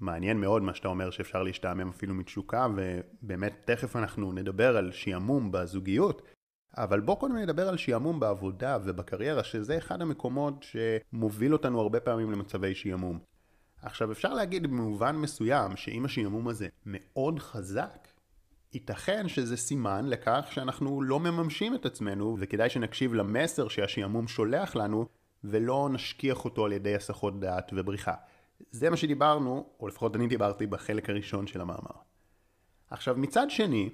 מעניין 0.00 0.40
מאוד 0.40 0.62
מה 0.62 0.74
שאתה 0.74 0.88
אומר 0.88 1.10
שאפשר 1.10 1.42
להשתעמם 1.42 1.88
אפילו 1.88 2.14
מתשוקה, 2.14 2.66
ובאמת 2.76 3.52
תכף 3.64 3.96
אנחנו 3.96 4.32
נדבר 4.32 4.76
על 4.76 4.92
שעמום 4.92 5.52
בזוגיות, 5.52 6.22
אבל 6.78 7.00
בוא 7.00 7.16
קודם 7.16 7.36
נדבר 7.36 7.68
על 7.68 7.76
שעמום 7.76 8.20
בעבודה 8.20 8.78
ובקריירה, 8.84 9.44
שזה 9.44 9.78
אחד 9.78 10.02
המקומות 10.02 10.54
שמוביל 10.62 11.52
אותנו 11.52 11.80
הרבה 11.80 12.00
פעמים 12.00 12.32
למצבי 12.32 12.74
שעמום. 12.74 13.18
עכשיו 13.82 14.12
אפשר 14.12 14.34
להגיד 14.34 14.62
במובן 14.62 15.16
מסוים 15.16 15.76
שאם 15.76 16.04
השעמום 16.04 16.48
הזה 16.48 16.68
מאוד 16.86 17.38
חזק, 17.38 18.08
ייתכן 18.72 19.28
שזה 19.28 19.56
סימן 19.56 20.08
לכך 20.08 20.48
שאנחנו 20.50 21.02
לא 21.02 21.20
מממשים 21.20 21.74
את 21.74 21.86
עצמנו, 21.86 22.36
וכדאי 22.38 22.70
שנקשיב 22.70 23.14
למסר 23.14 23.68
שהשעמום 23.68 24.28
שולח 24.28 24.76
לנו, 24.76 25.06
ולא 25.44 25.88
נשכיח 25.92 26.44
אותו 26.44 26.64
על 26.64 26.72
ידי 26.72 26.94
הסחות 26.94 27.40
דעת 27.40 27.70
ובריחה. 27.76 28.14
זה 28.70 28.90
מה 28.90 28.96
שדיברנו, 28.96 29.66
או 29.80 29.88
לפחות 29.88 30.16
אני 30.16 30.26
דיברתי 30.26 30.66
בחלק 30.66 31.10
הראשון 31.10 31.46
של 31.46 31.60
המאמר. 31.60 31.96
עכשיו 32.90 33.16
מצד 33.16 33.50
שני, 33.50 33.90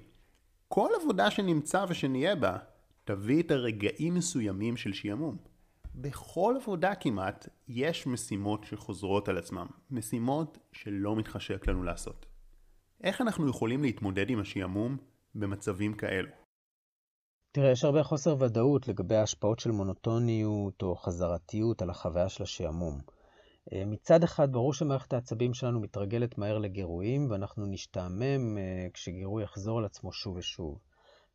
כל 0.69 0.89
עבודה 1.03 1.31
שנמצא 1.31 1.85
ושנהיה 1.89 2.37
בה, 2.37 2.57
תביא 3.05 3.43
את 3.43 3.51
הרגעים 3.51 4.15
מסוימים 4.15 4.77
של 4.77 4.93
שעמום. 4.93 5.37
בכל 5.95 6.55
עבודה 6.63 6.95
כמעט 6.95 7.49
יש 7.69 8.07
משימות 8.07 8.65
שחוזרות 8.65 9.29
על 9.29 9.39
עצמם, 9.39 9.67
משימות 9.91 10.59
שלא 10.73 11.17
מתחשק 11.17 11.69
לנו 11.69 11.83
לעשות. 11.83 12.27
איך 13.03 13.21
אנחנו 13.21 13.49
יכולים 13.49 13.83
להתמודד 13.83 14.31
עם 14.31 14.41
השעמום 14.41 14.97
במצבים 15.35 15.95
כאלו? 15.95 16.29
תראה, 17.53 17.71
יש 17.71 17.85
הרבה 17.85 18.03
חוסר 18.03 18.37
ודאות 18.39 18.89
לגבי 18.89 19.15
ההשפעות 19.15 19.59
של 19.59 19.71
מונוטוניות 19.71 20.83
או 20.83 20.97
חזרתיות 20.97 21.83
על 21.83 21.91
החוויה 21.91 22.29
של 22.29 22.43
השעמום. 22.43 23.01
אה, 23.73 23.85
מצד 23.87 24.23
אחד, 24.23 24.53
ברור 24.53 24.75
שמערכת 24.75 25.13
העצבים 25.13 25.55
שלנו 25.55 25.81
מתרגלת 25.81 26.39
מהר 26.39 26.59
לגירויים, 26.59 27.31
ואנחנו 27.31 27.67
נשתעמם 27.67 28.59
אה, 28.59 28.87
כשגירוי 28.95 29.43
יחזור 29.43 29.79
על 29.79 29.85
עצמו 29.85 30.13
שוב 30.13 30.37
ושוב. 30.37 30.79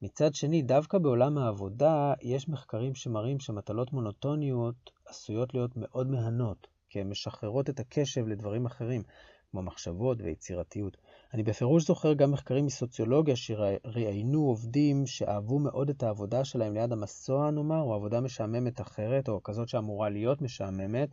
מצד 0.01 0.33
שני, 0.33 0.61
דווקא 0.61 0.97
בעולם 0.97 1.37
העבודה 1.37 2.13
יש 2.21 2.49
מחקרים 2.49 2.95
שמראים 2.95 3.39
שמטלות 3.39 3.93
מונוטוניות 3.93 4.91
עשויות 5.05 5.53
להיות 5.53 5.71
מאוד 5.75 6.07
מהנות, 6.07 6.67
כי 6.89 7.01
הן 7.01 7.09
משחררות 7.09 7.69
את 7.69 7.79
הקשב 7.79 8.27
לדברים 8.27 8.65
אחרים, 8.65 9.03
כמו 9.51 9.61
מחשבות 9.61 10.21
ויצירתיות. 10.21 10.97
אני 11.33 11.43
בפירוש 11.43 11.87
זוכר 11.87 12.13
גם 12.13 12.31
מחקרים 12.31 12.65
מסוציולוגיה 12.65 13.35
שראיינו 13.35 14.41
עובדים 14.41 15.05
שאהבו 15.05 15.59
מאוד 15.59 15.89
את 15.89 16.03
העבודה 16.03 16.45
שלהם 16.45 16.73
ליד 16.73 16.91
המסוע, 16.91 17.51
נאמר, 17.51 17.81
או 17.81 17.93
עבודה 17.93 18.21
משעממת 18.21 18.81
אחרת, 18.81 19.29
או 19.29 19.43
כזאת 19.43 19.69
שאמורה 19.69 20.09
להיות 20.09 20.41
משעממת, 20.41 21.09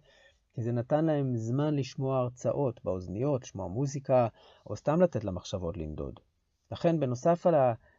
כי 0.54 0.62
זה 0.62 0.72
נתן 0.72 1.04
להם 1.04 1.36
זמן 1.36 1.74
לשמוע 1.74 2.18
הרצאות 2.18 2.80
באוזניות, 2.84 3.42
לשמוע 3.42 3.68
מוזיקה, 3.68 4.28
או 4.66 4.76
סתם 4.76 5.00
לתת 5.02 5.24
למחשבות 5.24 5.76
לנדוד. 5.76 6.20
לכן, 6.72 7.00
בנוסף 7.00 7.46
על 7.46 7.54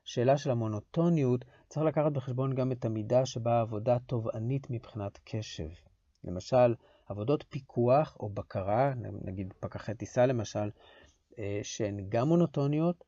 השאלה 0.08 0.38
של 0.38 0.52
המונוטוניות, 0.52 1.46
צריך 1.68 1.86
לקחת 1.86 2.12
בחשבון 2.12 2.56
גם 2.56 2.72
את 2.72 2.86
המידה 2.86 3.26
שבה 3.26 3.58
העבודה 3.58 4.00
תובענית 4.00 4.68
מבחינת 4.70 5.20
קשב. 5.24 5.70
למשל, 6.24 6.76
עבודות 7.08 7.46
פיקוח 7.50 8.18
או 8.20 8.30
בקרה, 8.30 8.94
נגיד 9.26 9.54
פקחי 9.60 9.94
טיסה 9.94 10.26
למשל, 10.26 10.70
אה, 11.40 11.60
שהן 11.64 12.06
גם 12.10 12.28
מונוטוניות 12.28 13.04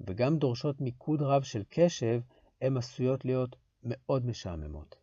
וגם 0.00 0.38
דורשות 0.38 0.80
מיקוד 0.80 1.22
רב 1.22 1.42
של 1.42 1.62
קשב, 1.70 2.20
הן 2.62 2.76
עשויות 2.76 3.24
להיות 3.24 3.56
מאוד 3.82 4.26
משעממות. 4.26 4.96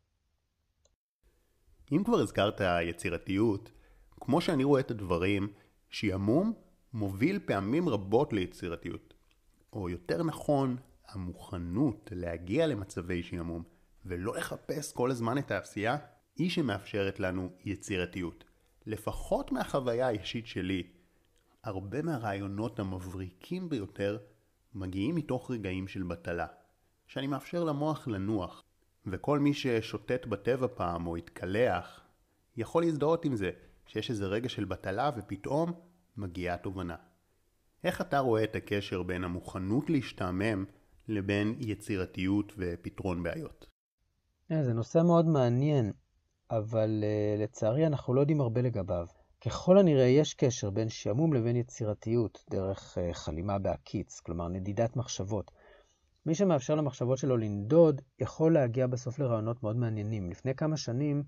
אם 1.91 2.03
כבר 2.05 2.17
הזכרת 2.17 2.61
יצירתיות, 2.89 3.71
כמו 4.11 4.41
שאני 4.41 4.63
רואה 4.63 4.81
את 4.81 4.91
הדברים, 4.91 5.53
שעמום 5.89 6.53
מוביל 6.93 7.39
פעמים 7.45 7.89
רבות 7.89 8.33
ליצירתיות. 8.33 9.13
או 9.73 9.89
יותר 9.89 10.23
נכון, 10.23 10.77
המוכנות 11.11 12.11
להגיע 12.15 12.67
למצבי 12.67 13.23
שעמום 13.23 13.63
ולא 14.05 14.35
לחפש 14.35 14.93
כל 14.93 15.11
הזמן 15.11 15.37
את 15.37 15.51
העשייה, 15.51 15.97
היא 16.35 16.49
שמאפשרת 16.49 17.19
לנו 17.19 17.49
יצירתיות. 17.65 18.43
לפחות 18.85 19.51
מהחוויה 19.51 20.07
האישית 20.07 20.47
שלי, 20.47 20.83
הרבה 21.63 22.01
מהרעיונות 22.01 22.79
המבריקים 22.79 23.69
ביותר 23.69 24.17
מגיעים 24.73 25.15
מתוך 25.15 25.51
רגעים 25.51 25.87
של 25.87 26.03
בטלה, 26.03 26.47
שאני 27.07 27.27
מאפשר 27.27 27.63
למוח 27.63 28.07
לנוח, 28.07 28.63
וכל 29.05 29.39
מי 29.39 29.53
ששוטט 29.53 30.25
בטבע 30.25 30.67
פעם 30.75 31.07
או 31.07 31.15
התקלח, 31.15 32.01
יכול 32.57 32.83
להזדהות 32.83 33.25
עם 33.25 33.35
זה, 33.35 33.51
שיש 33.85 34.09
איזה 34.09 34.25
רגע 34.25 34.49
של 34.49 34.65
בטלה 34.65 35.09
ופתאום 35.17 35.71
מגיעה 36.17 36.57
תובנה. 36.57 36.95
איך 37.83 38.01
אתה 38.01 38.19
רואה 38.19 38.43
את 38.43 38.55
הקשר 38.55 39.03
בין 39.03 39.23
המוכנות 39.23 39.89
להשתעמם 39.89 40.65
לבין 41.09 41.55
יצירתיות 41.59 42.53
ופתרון 42.57 43.23
בעיות? 43.23 43.65
אה, 44.51 44.63
זה 44.63 44.73
נושא 44.73 45.01
מאוד 45.05 45.25
מעניין, 45.25 45.91
אבל 46.51 47.03
uh, 47.03 47.41
לצערי 47.41 47.87
אנחנו 47.87 48.13
לא 48.13 48.21
יודעים 48.21 48.41
הרבה 48.41 48.61
לגביו. 48.61 49.05
ככל 49.45 49.77
הנראה 49.77 50.05
יש 50.05 50.33
קשר 50.33 50.69
בין 50.69 50.89
שעמום 50.89 51.33
לבין 51.33 51.55
יצירתיות 51.55 52.43
דרך 52.49 52.97
uh, 52.97 53.13
חלימה 53.13 53.59
בעקיץ, 53.59 54.19
כלומר 54.19 54.47
נדידת 54.47 54.95
מחשבות. 54.95 55.51
מי 56.25 56.35
שמאפשר 56.35 56.75
למחשבות 56.75 57.17
שלו 57.17 57.37
לנדוד, 57.37 58.01
יכול 58.19 58.53
להגיע 58.53 58.87
בסוף 58.87 59.19
לרעיונות 59.19 59.63
מאוד 59.63 59.75
מעניינים. 59.75 60.29
לפני 60.29 60.55
כמה 60.55 60.77
שנים 60.77 61.23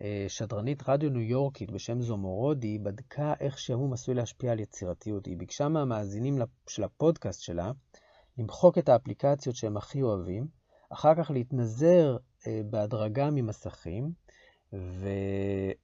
אה, 0.00 0.24
שדרנית 0.28 0.88
רדיו 0.88 1.10
ניו 1.10 1.22
יורקית 1.22 1.70
בשם 1.70 2.00
זומורודי 2.00 2.78
בדקה 2.78 3.34
איך 3.40 3.58
שעמום 3.58 3.92
עשוי 3.92 4.14
להשפיע 4.14 4.52
על 4.52 4.60
יצירתיות. 4.60 5.26
היא 5.26 5.36
ביקשה 5.36 5.68
מהמאזינים 5.68 6.38
של 6.68 6.84
הפודקאסט 6.84 7.42
שלה 7.42 7.70
למחוק 8.38 8.78
את 8.78 8.88
האפליקציות 8.88 9.56
שהם 9.56 9.76
הכי 9.76 10.02
אוהבים, 10.02 10.46
אחר 10.90 11.14
כך 11.14 11.30
להתנזר 11.30 12.16
אה, 12.46 12.60
בהדרגה 12.70 13.30
ממסכים, 13.30 14.12
ו... 14.72 15.08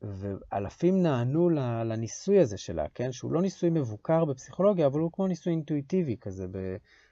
ואלפים 0.02 1.02
נענו 1.02 1.50
לניסוי 1.84 2.40
הזה 2.40 2.58
שלה, 2.58 2.86
כן? 2.94 3.12
שהוא 3.12 3.32
לא 3.32 3.42
ניסוי 3.42 3.70
מבוקר 3.70 4.24
בפסיכולוגיה, 4.24 4.86
אבל 4.86 5.00
הוא 5.00 5.12
כמו 5.12 5.26
ניסוי 5.26 5.52
אינטואיטיבי 5.52 6.16
כזה, 6.20 6.46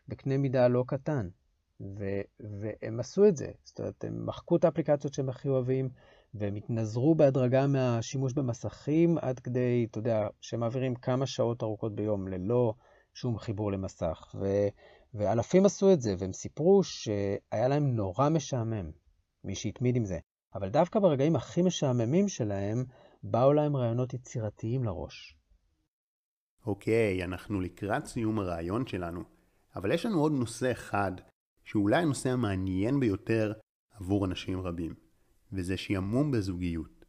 בקנה 0.08 0.36
מידה 0.36 0.68
לא 0.68 0.84
קטן. 0.86 1.28
ו... 1.80 2.04
והם 2.40 3.00
עשו 3.00 3.26
את 3.28 3.36
זה. 3.36 3.50
זאת 3.64 3.78
אומרת, 3.78 4.04
הם 4.04 4.26
מחקו 4.26 4.56
את 4.56 4.64
האפליקציות 4.64 5.14
שהם 5.14 5.28
הכי 5.28 5.48
אוהבים, 5.48 5.88
והם 6.34 6.54
התנזרו 6.54 7.14
בהדרגה 7.14 7.66
מהשימוש 7.66 8.32
במסכים 8.32 9.18
עד 9.18 9.40
כדי, 9.40 9.86
אתה 9.90 9.98
יודע, 9.98 10.26
שהם 10.40 10.60
מעבירים 10.60 10.94
כמה 10.94 11.26
שעות 11.26 11.62
ארוכות 11.62 11.94
ביום 11.94 12.28
ללא 12.28 12.74
שום 13.14 13.38
חיבור 13.38 13.72
למסך. 13.72 14.34
ו, 14.40 14.46
ואלפים 15.14 15.66
עשו 15.66 15.92
את 15.92 16.00
זה, 16.00 16.14
והם 16.18 16.32
סיפרו 16.32 16.82
שהיה 16.84 17.68
להם 17.68 17.96
נורא 17.96 18.28
משעמם, 18.28 18.90
מי 19.44 19.54
שהתמיד 19.54 19.96
עם 19.96 20.04
זה. 20.04 20.18
אבל 20.54 20.68
דווקא 20.68 21.00
ברגעים 21.00 21.36
הכי 21.36 21.62
משעממים 21.62 22.28
שלהם, 22.28 22.84
באו 23.22 23.52
להם 23.52 23.76
רעיונות 23.76 24.14
יצירתיים 24.14 24.84
לראש. 24.84 25.36
אוקיי, 26.66 27.24
אנחנו 27.24 27.60
לקראת 27.60 28.06
סיום 28.06 28.38
הרעיון 28.38 28.86
שלנו, 28.86 29.22
אבל 29.76 29.92
יש 29.92 30.06
לנו 30.06 30.20
עוד 30.20 30.32
נושא 30.32 30.72
אחד, 30.72 31.12
שאולי 31.64 32.02
הנושא 32.02 32.30
המעניין 32.30 33.00
ביותר 33.00 33.52
עבור 33.90 34.26
אנשים 34.26 34.60
רבים. 34.60 34.94
וזה 35.52 35.76
שעמום 35.76 36.30
בזוגיות. 36.30 37.04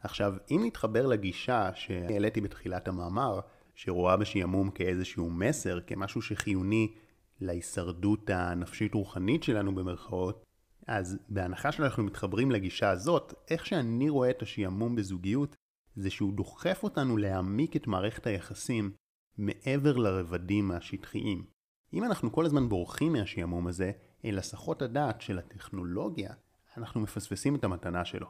עכשיו, 0.00 0.32
אם 0.50 0.60
נתחבר 0.64 1.06
לגישה 1.06 1.70
שהעליתי 1.74 2.40
בתחילת 2.40 2.88
המאמר, 2.88 3.40
שרואה 3.78 4.16
בשעמום 4.16 4.70
כאיזשהו 4.70 5.30
מסר, 5.30 5.80
כמשהו 5.86 6.22
שחיוני 6.22 6.92
להישרדות 7.40 8.30
הנפשית-רוחנית 8.30 9.42
שלנו 9.42 9.74
במרכאות, 9.74 10.44
אז 10.86 11.18
בהנחה 11.28 11.72
שאנחנו 11.72 12.02
מתחברים 12.02 12.50
לגישה 12.50 12.90
הזאת, 12.90 13.34
איך 13.50 13.66
שאני 13.66 14.08
רואה 14.08 14.30
את 14.30 14.42
השעמום 14.42 14.96
בזוגיות, 14.96 15.56
זה 15.96 16.10
שהוא 16.10 16.32
דוחף 16.32 16.80
אותנו 16.82 17.16
להעמיק 17.16 17.76
את 17.76 17.86
מערכת 17.86 18.26
היחסים 18.26 18.90
מעבר 19.38 19.96
לרבדים 19.96 20.70
השטחיים. 20.70 21.44
אם 21.92 22.04
אנחנו 22.04 22.32
כל 22.32 22.46
הזמן 22.46 22.68
בורחים 22.68 23.12
מהשעמום 23.12 23.66
הזה, 23.66 23.92
אל 24.24 24.38
הסחות 24.38 24.82
הדעת 24.82 25.20
של 25.20 25.38
הטכנולוגיה, 25.38 26.32
אנחנו 26.76 27.00
מפספסים 27.00 27.54
את 27.54 27.64
המתנה 27.64 28.04
שלו. 28.04 28.26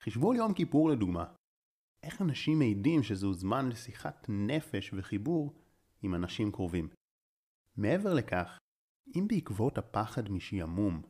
חישבו 0.00 0.30
על 0.30 0.36
יום 0.36 0.54
כיפור 0.54 0.90
לדוגמה. 0.90 1.24
איך 2.02 2.22
אנשים 2.22 2.58
מעידים 2.58 3.02
שזהו 3.02 3.34
זמן 3.34 3.68
לשיחת 3.68 4.26
נפש 4.28 4.90
וחיבור 4.94 5.54
עם 6.02 6.14
אנשים 6.14 6.52
קרובים. 6.52 6.88
מעבר 7.76 8.14
לכך, 8.14 8.58
אם 9.16 9.26
בעקבות 9.28 9.78
הפחד 9.78 10.30
משעמום, 10.30 11.02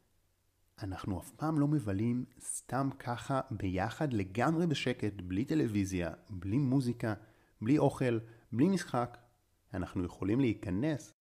אנחנו 0.83 1.21
אף 1.21 1.31
פעם 1.31 1.59
לא 1.59 1.69
מבלים 1.69 2.25
סתם 2.41 2.89
ככה 2.99 3.41
ביחד 3.51 4.13
לגמרי 4.13 4.67
בשקט, 4.67 5.13
בלי 5.21 5.45
טלוויזיה, 5.45 6.11
בלי 6.31 6.59
מוזיקה, 6.59 7.15
בלי 7.61 7.79
אוכל, 7.79 8.19
בלי 8.53 8.69
משחק, 8.69 9.19
אנחנו 9.75 10.05
יכולים 10.05 10.41
להיכנס 10.41 11.13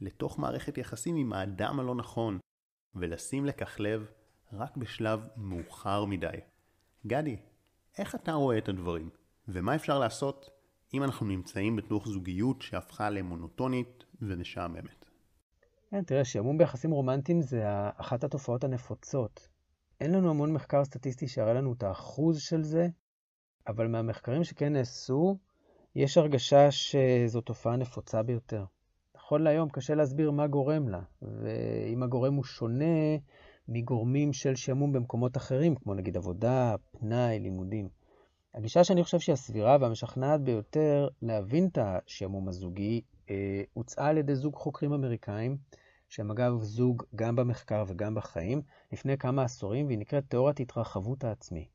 לתוך 0.00 0.38
מערכת 0.38 0.78
יחסים 0.78 1.16
עם 1.16 1.32
האדם 1.32 1.80
הלא 1.80 1.94
נכון, 1.94 2.38
ולשים 2.94 3.44
לכך 3.44 3.80
לב 3.80 4.06
רק 4.52 4.76
בשלב 4.76 5.28
מאוחר 5.36 6.04
מדי. 6.04 6.36
גדי, 7.06 7.36
איך 7.98 8.14
אתה 8.14 8.32
רואה 8.32 8.58
את 8.58 8.68
הדברים? 8.68 9.10
ומה 9.48 9.74
אפשר 9.74 9.98
לעשות 9.98 10.50
אם 10.94 11.02
אנחנו 11.02 11.26
נמצאים 11.26 11.76
בתוך 11.76 12.08
זוגיות 12.08 12.62
שהפכה 12.62 13.10
למונוטונית 13.10 14.04
ומשעממת? 14.22 15.04
כן, 15.90 16.02
תראה, 16.02 16.24
שעמום 16.24 16.58
ביחסים 16.58 16.90
רומנטיים 16.90 17.42
זה 17.42 17.64
אחת 17.96 18.24
התופעות 18.24 18.64
הנפוצות. 18.64 19.48
אין 20.00 20.12
לנו 20.12 20.30
המון 20.30 20.52
מחקר 20.52 20.84
סטטיסטי 20.84 21.28
שיראה 21.28 21.52
לנו 21.52 21.72
את 21.72 21.82
האחוז 21.82 22.40
של 22.40 22.62
זה, 22.62 22.88
אבל 23.66 23.86
מהמחקרים 23.86 24.44
שכן 24.44 24.72
נעשו, 24.72 25.38
יש 25.94 26.18
הרגשה 26.18 26.70
שזו 26.70 27.40
תופעה 27.40 27.76
נפוצה 27.76 28.22
ביותר. 28.22 28.64
נכון 29.16 29.42
להיום 29.42 29.68
קשה 29.68 29.94
להסביר 29.94 30.30
מה 30.30 30.46
גורם 30.46 30.88
לה, 30.88 31.00
ואם 31.22 32.02
הגורם 32.02 32.34
הוא 32.34 32.44
שונה 32.44 33.16
מגורמים 33.68 34.32
של 34.32 34.54
שעמום 34.56 34.92
במקומות 34.92 35.36
אחרים, 35.36 35.74
כמו 35.74 35.94
נגיד 35.94 36.16
עבודה, 36.16 36.74
פנאי, 36.90 37.38
לימודים. 37.38 37.88
הגישה 38.54 38.84
שאני 38.84 39.04
חושב 39.04 39.18
שהיא 39.18 39.32
הסבירה 39.32 39.76
והמשכנעת 39.80 40.40
ביותר 40.40 41.08
להבין 41.22 41.68
את 41.72 41.78
השעמום 41.80 42.48
הזוגי, 42.48 43.00
אה, 43.30 43.62
הוצעה 43.72 44.08
על 44.08 44.18
ידי 44.18 44.34
זוג 44.34 44.54
חוקרים 44.54 44.92
אמריקאים, 44.92 45.56
שהם 46.08 46.30
אגב 46.30 46.62
זוג 46.62 47.02
גם 47.14 47.36
במחקר 47.36 47.84
וגם 47.88 48.14
בחיים, 48.14 48.62
לפני 48.92 49.18
כמה 49.18 49.42
עשורים, 49.42 49.86
והיא 49.86 49.98
נקראת 49.98 50.24
תיאוריית 50.28 50.60
התרחבות 50.60 51.24
העצמי. 51.24 51.68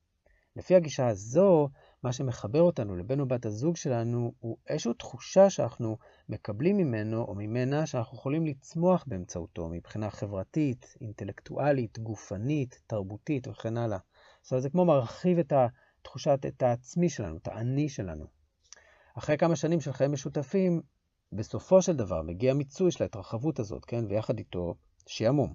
לפי 0.56 0.76
הגישה 0.76 1.08
הזו, 1.08 1.70
מה 2.04 2.14
שמחבר 2.14 2.62
אותנו 2.62 2.96
לבן 2.96 3.20
או 3.20 3.26
בת 3.26 3.46
הזוג 3.46 3.76
שלנו 3.76 4.34
הוא 4.40 4.58
איזושהי 4.68 4.94
תחושה 4.94 5.50
שאנחנו 5.50 5.98
מקבלים 6.30 6.78
ממנו 6.78 7.24
או 7.24 7.36
ממנה 7.36 7.86
שאנחנו 7.86 8.18
יכולים 8.18 8.46
לצמוח 8.46 9.04
באמצעותו 9.08 9.70
מבחינה 9.70 10.10
חברתית, 10.10 10.96
אינטלקטואלית, 11.02 12.00
גופנית, 12.00 12.82
תרבותית 12.88 13.48
וכן 13.48 13.78
הלאה. 13.78 13.98
זאת 14.42 14.52
אומרת, 14.52 14.64
זה 14.64 14.70
כמו 14.70 14.86
מרחיב 14.86 15.40
את 15.40 15.54
התחושת, 15.56 16.40
את 16.48 16.64
העצמי 16.64 17.10
שלנו, 17.10 17.38
את 17.38 17.48
האני 17.48 17.90
שלנו. 17.90 18.26
אחרי 19.18 19.38
כמה 19.38 19.56
שנים 19.56 19.82
של 19.82 19.94
חיים 19.94 20.12
משותפים, 20.12 20.82
בסופו 21.32 21.82
של 21.82 21.96
דבר 21.96 22.22
מגיע 22.22 22.54
מיצוי 22.54 22.92
של 22.92 23.04
ההתרחבות 23.04 23.60
הזאת, 23.60 23.86
כן? 23.86 24.06
ויחד 24.10 24.38
איתו 24.40 24.76
שעמום. 25.08 25.54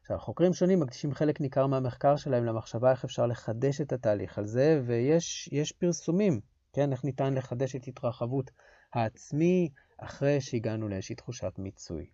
עכשיו, 0.00 0.18
חוקרים 0.18 0.52
שונים 0.52 0.80
מקדישים 0.80 1.14
חלק 1.14 1.40
ניכר 1.40 1.66
מהמחקר 1.66 2.16
שלהם 2.16 2.44
למחשבה 2.44 2.90
איך 2.90 3.04
אפשר 3.04 3.26
לחדש 3.26 3.80
את 3.80 3.92
התהליך 3.92 4.38
על 4.38 4.46
זה, 4.46 4.82
ויש 4.86 5.72
פרסומים, 5.78 6.40
כן, 6.72 6.92
איך 6.92 7.04
ניתן 7.04 7.34
לחדש 7.34 7.76
את 7.76 7.88
התרחבות 7.88 8.50
העצמי 8.94 9.68
אחרי 9.98 10.40
שהגענו 10.40 10.88
לאיזושהי 10.88 11.14
תחושת 11.14 11.52
מיצוי. 11.58 12.06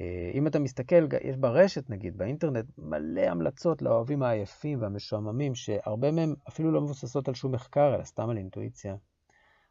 אה, 0.00 0.30
אם 0.34 0.46
אתה 0.46 0.58
מסתכל, 0.58 1.06
יש 1.24 1.36
ברשת 1.36 1.90
נגיד, 1.90 2.18
באינטרנט, 2.18 2.64
מלא 2.78 3.20
המלצות 3.20 3.82
לאוהבים 3.82 4.22
העייפים 4.22 4.82
והמשועממים, 4.82 5.54
שהרבה 5.54 6.10
מהם 6.10 6.34
אפילו 6.48 6.72
לא 6.72 6.80
מבוססות 6.80 7.28
על 7.28 7.34
שום 7.34 7.52
מחקר, 7.52 7.94
אלא 7.94 8.04
סתם 8.04 8.30
על 8.30 8.36
אינטואיציה. 8.36 8.96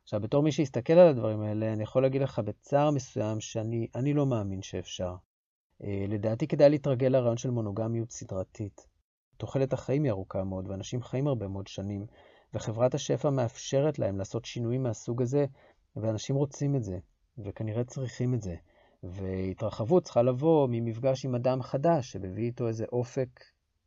עכשיו, 0.03 0.19
בתור 0.19 0.43
מי 0.43 0.51
שיסתכל 0.51 0.93
על 0.93 1.07
הדברים 1.07 1.41
האלה, 1.41 1.73
אני 1.73 1.83
יכול 1.83 2.01
להגיד 2.01 2.21
לך 2.21 2.39
בצער 2.39 2.91
מסוים 2.91 3.39
שאני 3.39 4.13
לא 4.13 4.25
מאמין 4.25 4.61
שאפשר. 4.61 5.15
אה, 5.83 6.05
לדעתי 6.07 6.47
כדאי 6.47 6.69
להתרגל 6.69 7.07
לרעיון 7.07 7.37
של 7.37 7.49
מונוגמיות 7.49 8.11
סדרתית. 8.11 8.87
תוחלת 9.37 9.73
החיים 9.73 10.03
היא 10.03 10.11
ארוכה 10.11 10.43
מאוד, 10.43 10.67
ואנשים 10.67 11.01
חיים 11.01 11.27
הרבה 11.27 11.47
מאוד 11.47 11.67
שנים, 11.67 12.05
וחברת 12.53 12.93
השפע 12.93 13.29
מאפשרת 13.29 13.99
להם 13.99 14.17
לעשות 14.17 14.45
שינויים 14.45 14.83
מהסוג 14.83 15.21
הזה, 15.21 15.45
ואנשים 15.95 16.35
רוצים 16.35 16.75
את 16.75 16.83
זה, 16.83 16.97
וכנראה 17.37 17.83
צריכים 17.83 18.33
את 18.33 18.41
זה. 18.41 18.55
והתרחבות 19.03 20.03
צריכה 20.03 20.21
לבוא 20.21 20.67
ממפגש 20.71 21.25
עם 21.25 21.35
אדם 21.35 21.61
חדש, 21.61 22.11
שמביא 22.11 22.43
איתו 22.43 22.67
איזה 22.67 22.85
אופק 22.91 23.43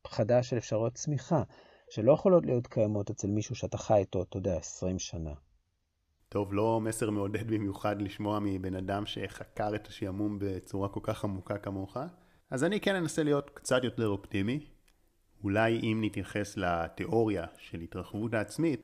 חדש 0.07 0.51
של 0.51 0.59
אפשרויות 0.59 0.95
צמיחה, 0.95 1.43
שלא 1.91 2.13
יכולות 2.13 2.47
להיות 2.47 2.67
קיימות 2.67 3.11
אצל 3.11 3.29
מישהו 3.29 3.55
שאתה 3.55 3.79
חי 3.79 3.99
איתו, 3.99 4.23
אתה 4.23 4.39
יודע, 4.39 4.57
20 4.57 4.99
שנה. 4.99 5.33
טוב, 6.33 6.55
לא 6.55 6.81
מסר 6.81 7.11
מעודד 7.11 7.51
במיוחד 7.51 8.03
לשמוע 8.03 8.39
מבן 8.43 8.75
אדם 8.75 9.07
שחקר 9.07 9.75
את 9.75 9.87
השעמום 9.87 10.39
בצורה 10.41 10.89
כל 10.89 11.01
כך 11.03 11.25
עמוקה 11.25 11.59
כמוך, 11.59 11.97
אז 12.51 12.65
אני 12.65 12.81
כן 12.81 12.95
אנסה 12.95 13.23
להיות 13.23 13.51
קצת 13.55 13.85
יותר 13.85 14.09
אופטימי. 14.09 14.67
אולי 15.45 15.81
אם 15.81 16.01
נתייחס 16.05 16.57
לתיאוריה 16.57 17.47
של 17.59 17.81
התרחבות 17.81 18.35
העצמית, 18.35 18.83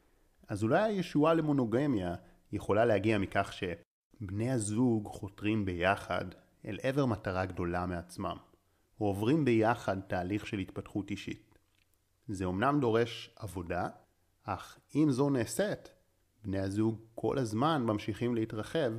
אז 0.48 0.62
אולי 0.62 0.82
הישועה 0.82 1.34
למונוגמיה 1.34 2.14
יכולה 2.52 2.84
להגיע 2.84 3.18
מכך 3.18 3.52
שבני 3.52 4.50
הזוג 4.50 5.06
חותרים 5.06 5.64
ביחד 5.64 6.24
אל 6.66 6.78
עבר 6.82 7.06
מטרה 7.06 7.44
גדולה 7.44 7.86
מעצמם, 7.86 8.36
או 9.00 9.06
עוברים 9.06 9.44
ביחד 9.44 10.00
תהליך 10.00 10.46
של 10.46 10.58
התפתחות 10.58 11.10
אישית. 11.10 11.58
זה 12.28 12.44
אמנם 12.44 12.80
דורש 12.80 13.30
עבודה, 13.36 13.88
אך 14.44 14.78
אם 14.94 15.10
זו 15.10 15.30
נעשית, 15.30 15.97
בני 16.44 16.58
הזוג 16.58 17.00
כל 17.14 17.38
הזמן 17.38 17.82
ממשיכים 17.82 18.34
להתרחב 18.34 18.92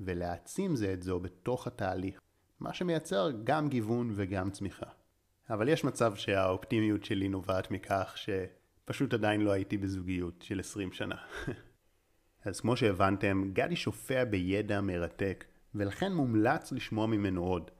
ולהעצים 0.00 0.76
זה 0.76 0.92
את 0.92 1.02
זו 1.02 1.20
בתוך 1.20 1.66
התהליך, 1.66 2.20
מה 2.60 2.74
שמייצר 2.74 3.30
גם 3.44 3.68
גיוון 3.68 4.12
וגם 4.14 4.50
צמיחה. 4.50 4.86
אבל 5.50 5.68
יש 5.68 5.84
מצב 5.84 6.14
שהאופטימיות 6.14 7.04
שלי 7.04 7.28
נובעת 7.28 7.70
מכך 7.70 8.14
שפשוט 8.16 9.14
עדיין 9.14 9.40
לא 9.40 9.50
הייתי 9.50 9.78
בזוגיות 9.78 10.42
של 10.42 10.60
20 10.60 10.92
שנה. 10.92 11.16
אז 12.44 12.60
כמו 12.60 12.76
שהבנתם, 12.76 13.50
גדי 13.52 13.76
שופע 13.76 14.24
בידע 14.24 14.80
מרתק, 14.80 15.44
ולכן 15.74 16.12
מומלץ 16.12 16.72
לשמוע 16.72 17.06
ממנו 17.06 17.44
עוד. 17.44 17.70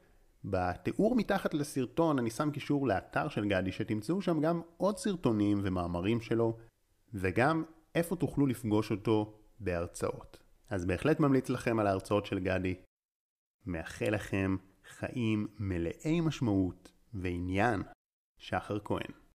בתיאור 0.44 1.16
מתחת 1.16 1.54
לסרטון 1.54 2.18
אני 2.18 2.30
שם 2.30 2.50
קישור 2.50 2.88
לאתר 2.88 3.28
של 3.28 3.48
גדי 3.48 3.72
שתמצאו 3.72 4.22
שם 4.22 4.40
גם 4.40 4.60
עוד 4.76 4.98
סרטונים 4.98 5.60
ומאמרים 5.62 6.20
שלו, 6.20 6.56
וגם 7.14 7.64
איפה 7.94 8.16
תוכלו 8.16 8.46
לפגוש 8.46 8.90
אותו 8.90 9.38
בהרצאות. 9.60 10.42
אז 10.70 10.84
בהחלט 10.84 11.20
ממליץ 11.20 11.48
לכם 11.48 11.78
על 11.78 11.86
ההרצאות 11.86 12.26
של 12.26 12.38
גדי. 12.38 12.74
מאחל 13.66 14.10
לכם 14.10 14.56
חיים 14.88 15.48
מלאי 15.58 16.20
משמעות 16.20 16.92
ועניין. 17.14 17.82
שחר 18.38 18.78
כהן 18.84 19.21